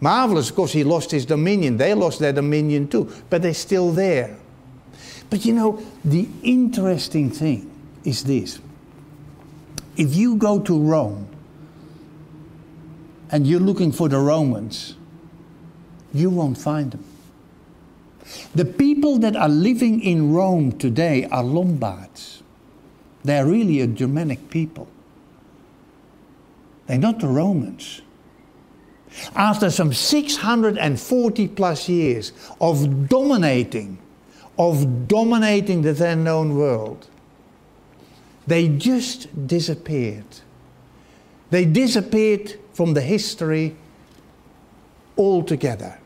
[0.00, 1.76] Marvelous, of course, he lost his dominion.
[1.76, 4.36] They lost their dominion too, but they're still there.
[5.30, 7.70] But you know, the interesting thing
[8.04, 8.60] is this
[9.96, 11.28] if you go to Rome
[13.30, 14.94] and you're looking for the Romans,
[16.12, 17.04] you won't find them.
[18.54, 22.43] The people that are living in Rome today are Lombards.
[23.24, 24.86] They're really a Germanic people.
[26.86, 28.02] They're not the Romans.
[29.34, 33.98] After some 640 plus years of dominating,
[34.58, 37.08] of dominating the then known world,
[38.46, 40.26] they just disappeared.
[41.50, 43.76] They disappeared from the history
[45.16, 45.98] altogether.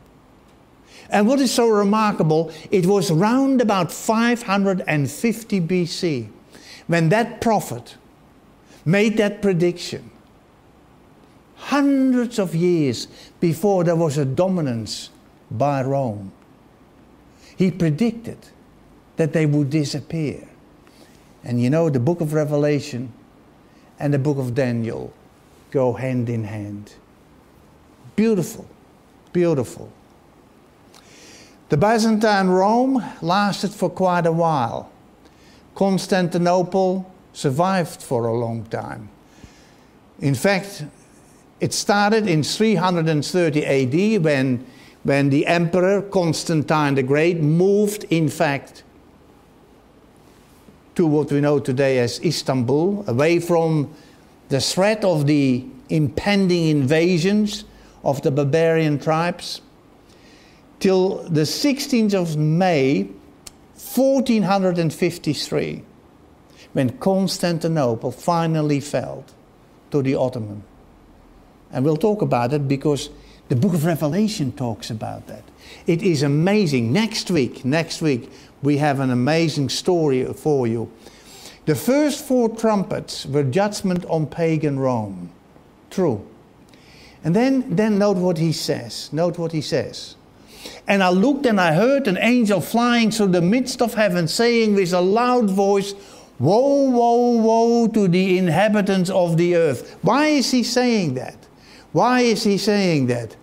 [1.09, 6.29] And what is so remarkable, it was round about 550 BC
[6.89, 7.97] when that prophet
[8.83, 10.09] made that prediction
[11.55, 13.07] hundreds of years
[13.39, 15.11] before there was a dominance
[15.51, 16.31] by Rome.
[17.55, 18.39] He predicted
[19.17, 20.47] that they would disappear.
[21.43, 23.13] And you know, the book of Revelation
[23.99, 25.13] and the book of Daniel
[25.69, 26.95] go hand in hand.
[28.15, 28.67] Beautiful,
[29.31, 29.91] beautiful.
[31.69, 34.89] The Byzantine Rome lasted for quite a while.
[35.79, 39.07] Constantinople survived for a long time.
[40.19, 40.83] In fact,
[41.61, 44.65] it started in 330 AD when,
[45.03, 48.83] when the emperor Constantine the Great moved, in fact,
[50.95, 53.89] to what we know today as Istanbul, away from
[54.49, 57.63] the threat of the impending invasions
[58.03, 59.61] of the barbarian tribes,
[60.81, 63.07] till the 16th of May,
[63.79, 65.83] 1453,
[66.73, 69.23] when Constantinople finally fell
[69.91, 70.63] to the Ottoman.
[71.71, 73.09] And we'll talk about it because
[73.47, 75.43] the book of Revelation talks about that.
[75.87, 76.91] It is amazing.
[76.91, 78.29] Next week, next week,
[78.61, 80.91] we have an amazing story for you.
[81.65, 85.31] The first four trumpets were judgment on pagan Rome.
[85.89, 86.27] True.
[87.23, 89.11] And then, then note what he says.
[89.13, 90.15] Note what he says.
[90.87, 94.75] And I looked and I heard an angel flying through the midst of heaven, saying
[94.75, 95.93] with a loud voice,
[96.39, 99.97] Woe, woe, woe to the inhabitants of the earth.
[100.01, 101.35] Why is he saying that?
[101.91, 103.35] Why is he saying that?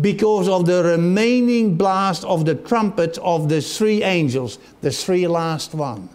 [0.00, 5.74] Because of the remaining blast of the trumpets of the three angels, the three last
[5.74, 6.08] one.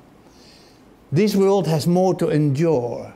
[1.12, 3.14] This world has more to endure.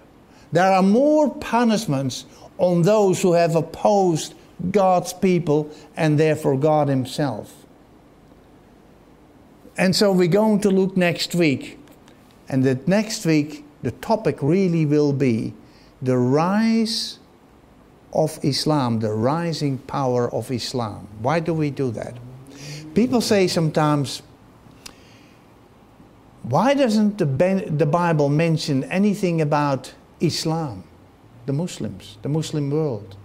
[0.53, 2.25] There are more punishments
[2.57, 4.33] on those who have opposed
[4.71, 7.53] God's people and therefore God Himself.
[9.77, 11.79] And so we're going to look next week
[12.49, 15.53] and that next week, the topic really will be
[16.01, 17.19] the rise
[18.13, 21.07] of Islam, the rising power of Islam.
[21.19, 22.15] Why do we do that?
[22.93, 24.21] People say sometimes,
[26.43, 30.83] why doesn't the, Bible mention anything about Islam,
[31.45, 33.15] the Muslims, the Muslim world?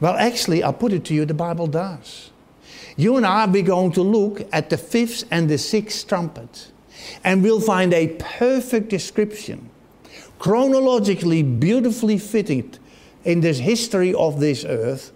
[0.00, 2.30] Well, actually, I'll put it to you, the Bible does.
[2.96, 6.70] You and I are going to look at the fifth and the sixth trumpet
[7.24, 9.70] and we'll find a perfect description,
[10.38, 12.78] chronologically beautifully fitted
[13.24, 15.12] in this history of this earth,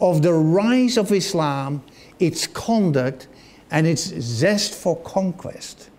[0.00, 1.82] of the rise of Islam,
[2.18, 3.28] its conduct,
[3.70, 5.90] and its zest for conquest.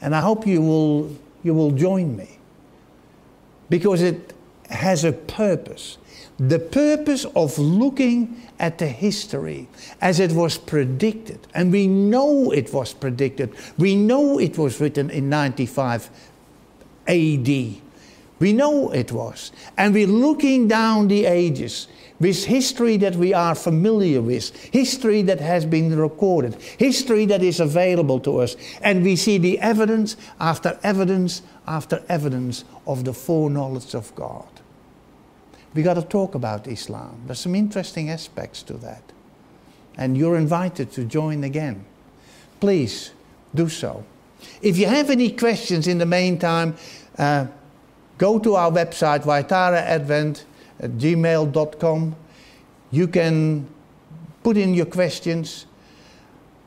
[0.00, 2.38] And I hope you will, you will join me
[3.68, 4.32] because it
[4.70, 5.98] has a purpose.
[6.38, 9.68] The purpose of looking at the history
[10.00, 11.40] as it was predicted.
[11.52, 13.54] And we know it was predicted.
[13.76, 16.08] We know it was written in 95
[17.08, 17.48] AD.
[18.38, 19.50] We know it was.
[19.76, 21.88] And we're looking down the ages
[22.20, 27.58] with history that we are familiar with, history that has been recorded, history that is
[27.60, 28.56] available to us.
[28.82, 34.48] And we see the evidence after evidence after evidence of the foreknowledge of God.
[35.74, 37.22] We got to talk about Islam.
[37.26, 39.02] There's some interesting aspects to that.
[39.96, 41.84] And you're invited to join again.
[42.60, 43.12] Please
[43.54, 44.04] do so.
[44.62, 46.76] If you have any questions in the meantime,
[47.18, 47.46] uh,
[48.16, 50.44] go to our website, waitaraadvent
[50.80, 52.16] at gmail.com.
[52.90, 53.68] You can
[54.42, 55.66] put in your questions.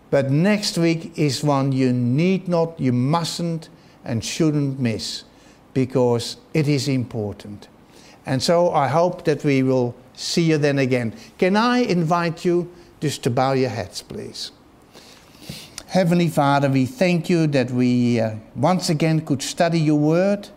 [0.10, 3.70] But next week is one you need not, you mustn't,
[4.04, 5.24] and shouldn't miss
[5.74, 7.70] because it is important.
[8.26, 11.14] And so I hope that we will see you then again.
[11.38, 14.52] Can I invite you just to bow your heads, please?
[15.88, 20.48] Heavenly Father, we thank you that we uh, once again could study your word,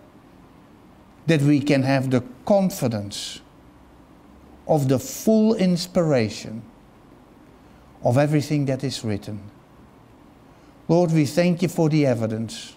[1.26, 3.40] that we can have the confidence
[4.68, 6.62] of the full inspiration
[8.04, 9.40] of everything that is written.
[10.86, 12.76] Lord, we thank you for the evidence,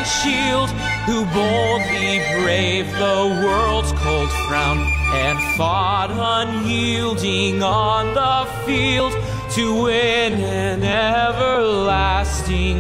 [0.08, 0.70] shield,
[1.06, 4.78] who boldly braved the world's cold frown
[5.14, 9.14] and fought unyielding on the field
[9.52, 11.86] to win an everlasting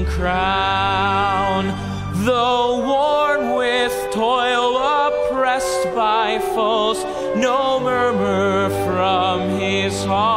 [0.05, 1.65] crown.
[2.25, 7.03] Though worn with toil, oppressed by foes,
[7.35, 10.36] no murmur from his heart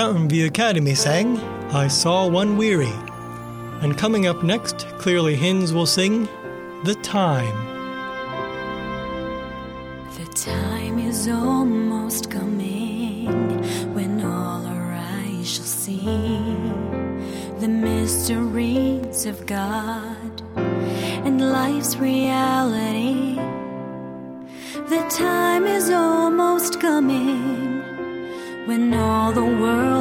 [0.00, 1.36] Fountainview Academy sang
[1.74, 2.94] I Saw One Weary.
[3.82, 6.26] And coming up next, Clearly Hymns will sing
[6.84, 7.54] The Time.
[10.16, 13.26] The time is almost coming
[13.92, 16.00] when all our eyes shall see
[17.58, 23.34] the mysteries of God and life's reality.
[24.88, 27.49] The time is almost coming
[28.80, 29.99] when all the world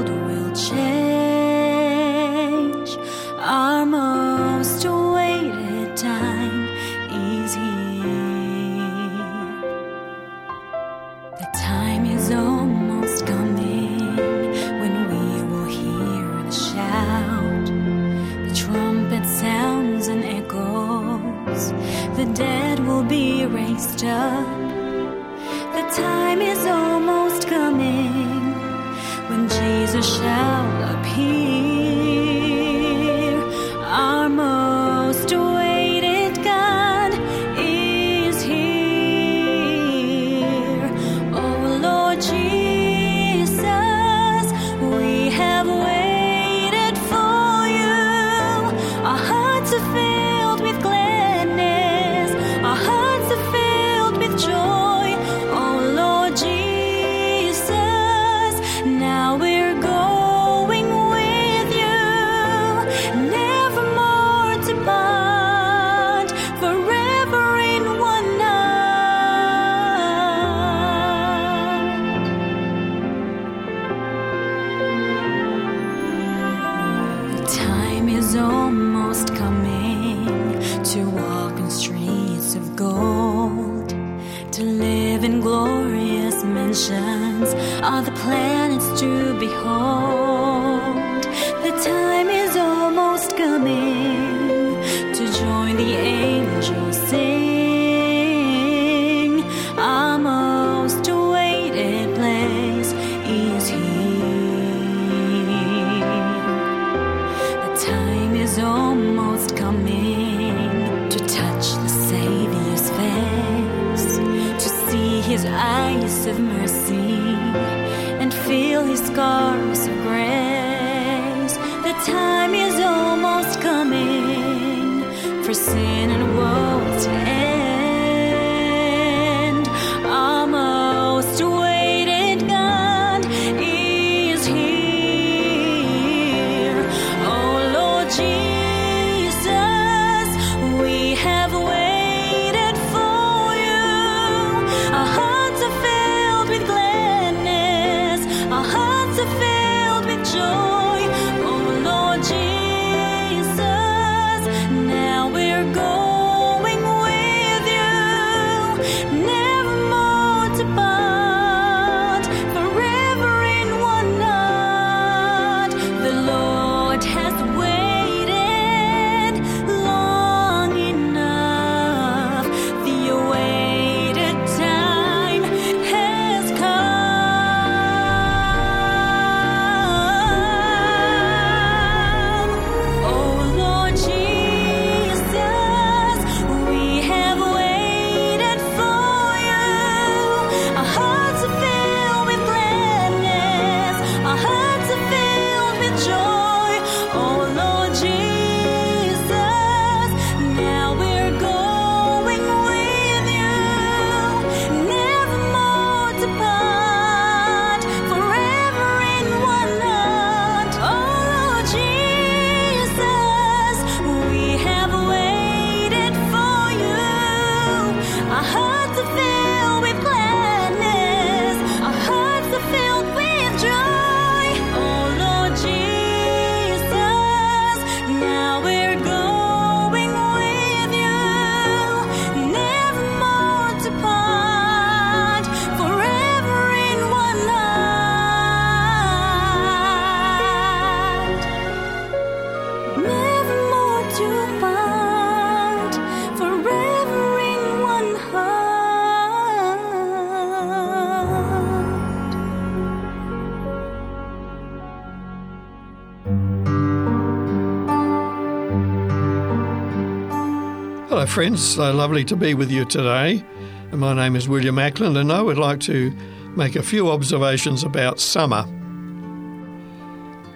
[261.30, 261.76] friends.
[261.76, 263.44] So lovely to be with you today.
[263.92, 266.12] My name is William Ackland, and I would like to
[266.56, 268.66] make a few observations about summer.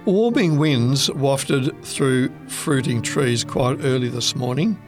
[0.05, 4.81] Warming winds wafted through fruiting trees quite early this morning.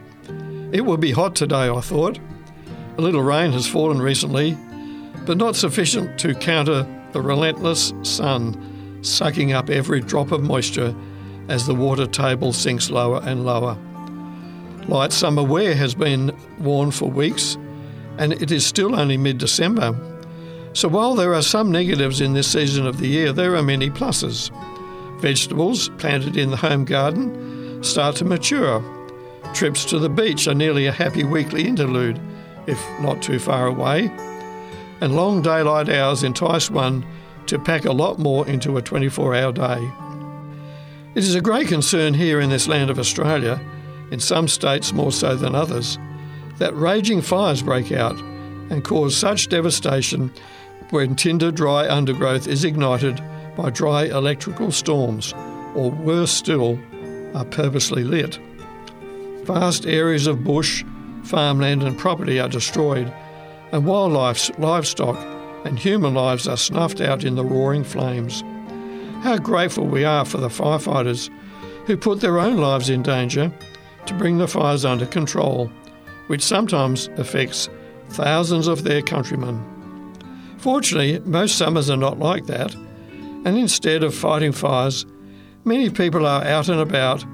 [0.72, 2.18] It will be hot today, I thought.
[2.98, 4.58] A little rain has fallen recently,
[5.24, 10.96] but not sufficient to counter the relentless sun sucking up every drop of moisture
[11.48, 13.78] as the water table sinks lower and lower.
[14.88, 17.58] Light summer wear has been worn for weeks,
[18.18, 19.98] and it is still only mid December.
[20.74, 23.90] So while there are some negatives in this season of the year, there are many
[23.90, 24.50] pluses.
[25.20, 28.84] Vegetables planted in the home garden start to mature.
[29.54, 32.20] Trips to the beach are nearly a happy weekly interlude,
[32.68, 34.08] if not too far away.
[35.00, 37.04] And long daylight hours entice one
[37.46, 39.90] to pack a lot more into a 24 hour day.
[41.16, 43.60] It is a great concern here in this land of Australia,
[44.10, 45.98] in some states more so than others,
[46.58, 48.18] that raging fires break out
[48.70, 50.32] and cause such devastation
[50.90, 53.20] when tinder dry undergrowth is ignited
[53.56, 55.32] by dry electrical storms,
[55.74, 56.78] or worse still,
[57.34, 58.38] are purposely lit.
[59.44, 60.84] Vast areas of bush,
[61.24, 63.12] farmland, and property are destroyed,
[63.72, 65.16] and wildlife, livestock,
[65.64, 68.42] and human lives are snuffed out in the roaring flames.
[69.22, 71.30] How grateful we are for the firefighters
[71.86, 73.52] who put their own lives in danger
[74.06, 75.70] to bring the fires under control,
[76.26, 77.68] which sometimes affects
[78.10, 79.62] thousands of their countrymen.
[80.58, 85.06] Fortunately, most summers are not like that, and instead of fighting fires,
[85.64, 87.24] many people are out and about,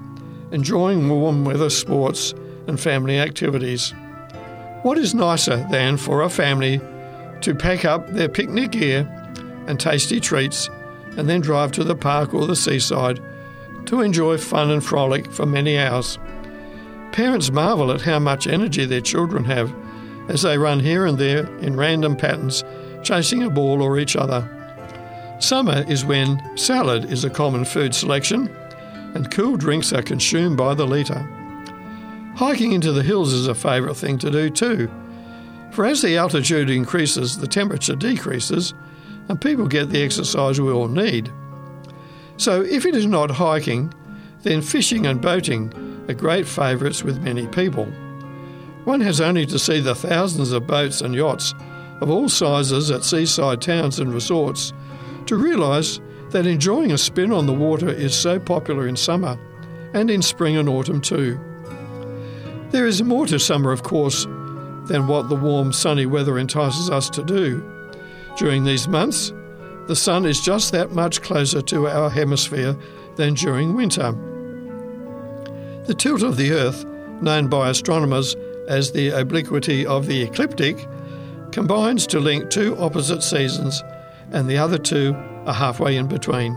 [0.50, 2.34] enjoying warm weather sports
[2.66, 3.94] and family activities.
[4.82, 6.80] What is nicer than for a family
[7.40, 9.08] to pack up their picnic gear
[9.66, 10.68] and tasty treats
[11.16, 13.20] and then drive to the park or the seaside
[13.86, 16.18] to enjoy fun and frolic for many hours?
[17.12, 19.72] Parents marvel at how much energy their children have
[20.28, 22.64] as they run here and there in random patterns,
[23.02, 24.48] chasing a ball or each other.
[25.38, 28.48] Summer is when salad is a common food selection
[29.14, 31.28] and cool drinks are consumed by the litre.
[32.36, 34.90] Hiking into the hills is a favourite thing to do too,
[35.70, 38.72] for as the altitude increases, the temperature decreases
[39.28, 41.30] and people get the exercise we all need.
[42.38, 43.92] So, if it is not hiking,
[44.42, 47.86] then fishing and boating are great favourites with many people.
[48.84, 51.54] One has only to see the thousands of boats and yachts
[52.00, 54.72] of all sizes at seaside towns and resorts
[55.26, 56.00] to realise
[56.30, 59.38] that enjoying a spin on the water is so popular in summer
[59.94, 61.38] and in spring and autumn too.
[62.70, 64.24] There is more to summer, of course,
[64.86, 67.62] than what the warm, sunny weather entices us to do.
[68.36, 69.32] During these months,
[69.86, 72.76] the sun is just that much closer to our hemisphere
[73.16, 74.14] than during winter.
[75.84, 76.84] The tilt of the Earth,
[77.20, 78.36] known by astronomers
[78.68, 80.86] as the obliquity of the ecliptic,
[81.50, 83.82] combines to link two opposite seasons,
[84.30, 85.12] and the other two
[85.44, 86.56] are halfway in between.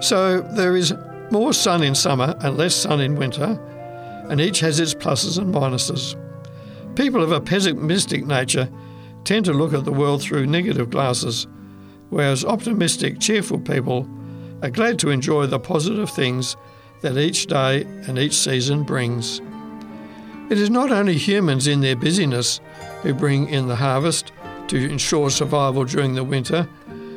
[0.00, 0.92] So there is
[1.30, 3.58] more sun in summer and less sun in winter,
[4.28, 6.14] and each has its pluses and minuses.
[6.96, 8.68] People of a pessimistic nature
[9.24, 11.46] tend to look at the world through negative glasses,
[12.10, 14.06] whereas optimistic, cheerful people
[14.62, 16.56] are glad to enjoy the positive things
[17.00, 19.40] that each day and each season brings.
[20.50, 22.60] It is not only humans in their busyness
[23.02, 24.32] who bring in the harvest
[24.68, 26.68] to ensure survival during the winter,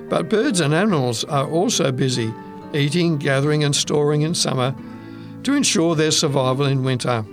[0.10, 2.34] but birds and animals are also busy
[2.74, 4.76] eating, gathering, and storing in summer
[5.44, 7.26] to ensure their survival in winter.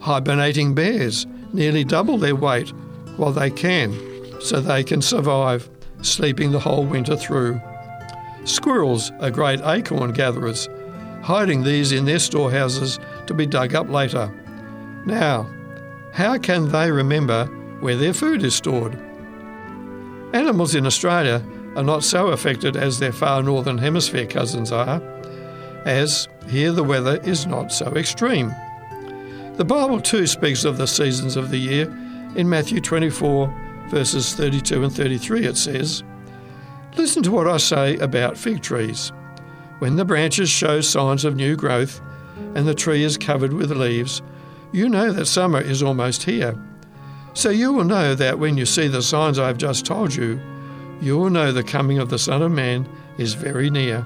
[0.00, 2.70] Hibernating bears nearly double their weight
[3.16, 3.92] while they can,
[4.40, 5.68] so they can survive,
[6.02, 7.60] sleeping the whole winter through.
[8.44, 10.68] Squirrels are great acorn gatherers,
[11.22, 14.30] hiding these in their storehouses to be dug up later.
[15.06, 15.48] Now,
[16.12, 17.46] how can they remember
[17.80, 18.94] where their food is stored?
[20.34, 21.42] Animals in Australia
[21.76, 25.00] are not so affected as their far northern hemisphere cousins are,
[25.84, 28.52] as here the weather is not so extreme.
[29.56, 31.84] The Bible too speaks of the seasons of the year.
[32.36, 36.02] In Matthew 24, verses 32 and 33, it says,
[36.96, 39.12] Listen to what I say about fig trees.
[39.82, 42.00] When the branches show signs of new growth
[42.54, 44.22] and the tree is covered with leaves,
[44.70, 46.56] you know that summer is almost here.
[47.34, 50.40] So you will know that when you see the signs I have just told you,
[51.00, 54.04] you will know the coming of the Son of Man is very near.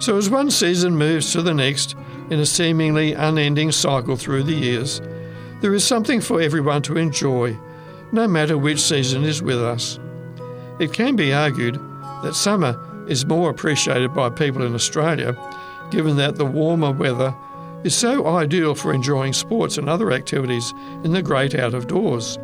[0.00, 1.94] So as one season moves to the next,
[2.28, 5.00] in a seemingly unending cycle through the years,
[5.60, 7.56] there is something for everyone to enjoy,
[8.10, 10.00] no matter which season is with us.
[10.80, 11.76] It can be argued
[12.24, 12.76] that summer
[13.08, 15.36] is more appreciated by people in Australia,
[15.90, 17.34] given that the warmer weather
[17.84, 20.72] is so ideal for enjoying sports and other activities
[21.04, 22.38] in the great out of doors.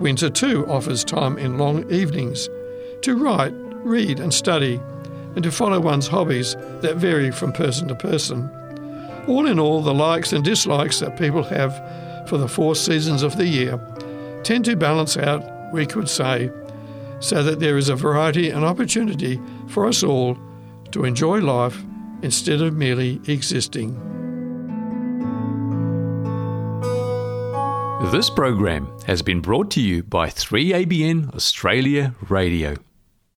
[0.00, 2.48] Winter too offers time in long evenings
[3.02, 3.52] to write,
[3.84, 4.80] read, and study,
[5.34, 8.50] and to follow one's hobbies that vary from person to person.
[9.28, 13.36] All in all, the likes and dislikes that people have for the four seasons of
[13.36, 13.80] the year
[14.42, 15.42] tend to balance out,
[15.72, 16.50] we could say,
[17.20, 20.38] so that there is a variety and opportunity for us all
[20.92, 21.82] to enjoy life
[22.22, 24.00] instead of merely existing.
[28.12, 32.76] This program has been brought to you by 3ABN Australia Radio.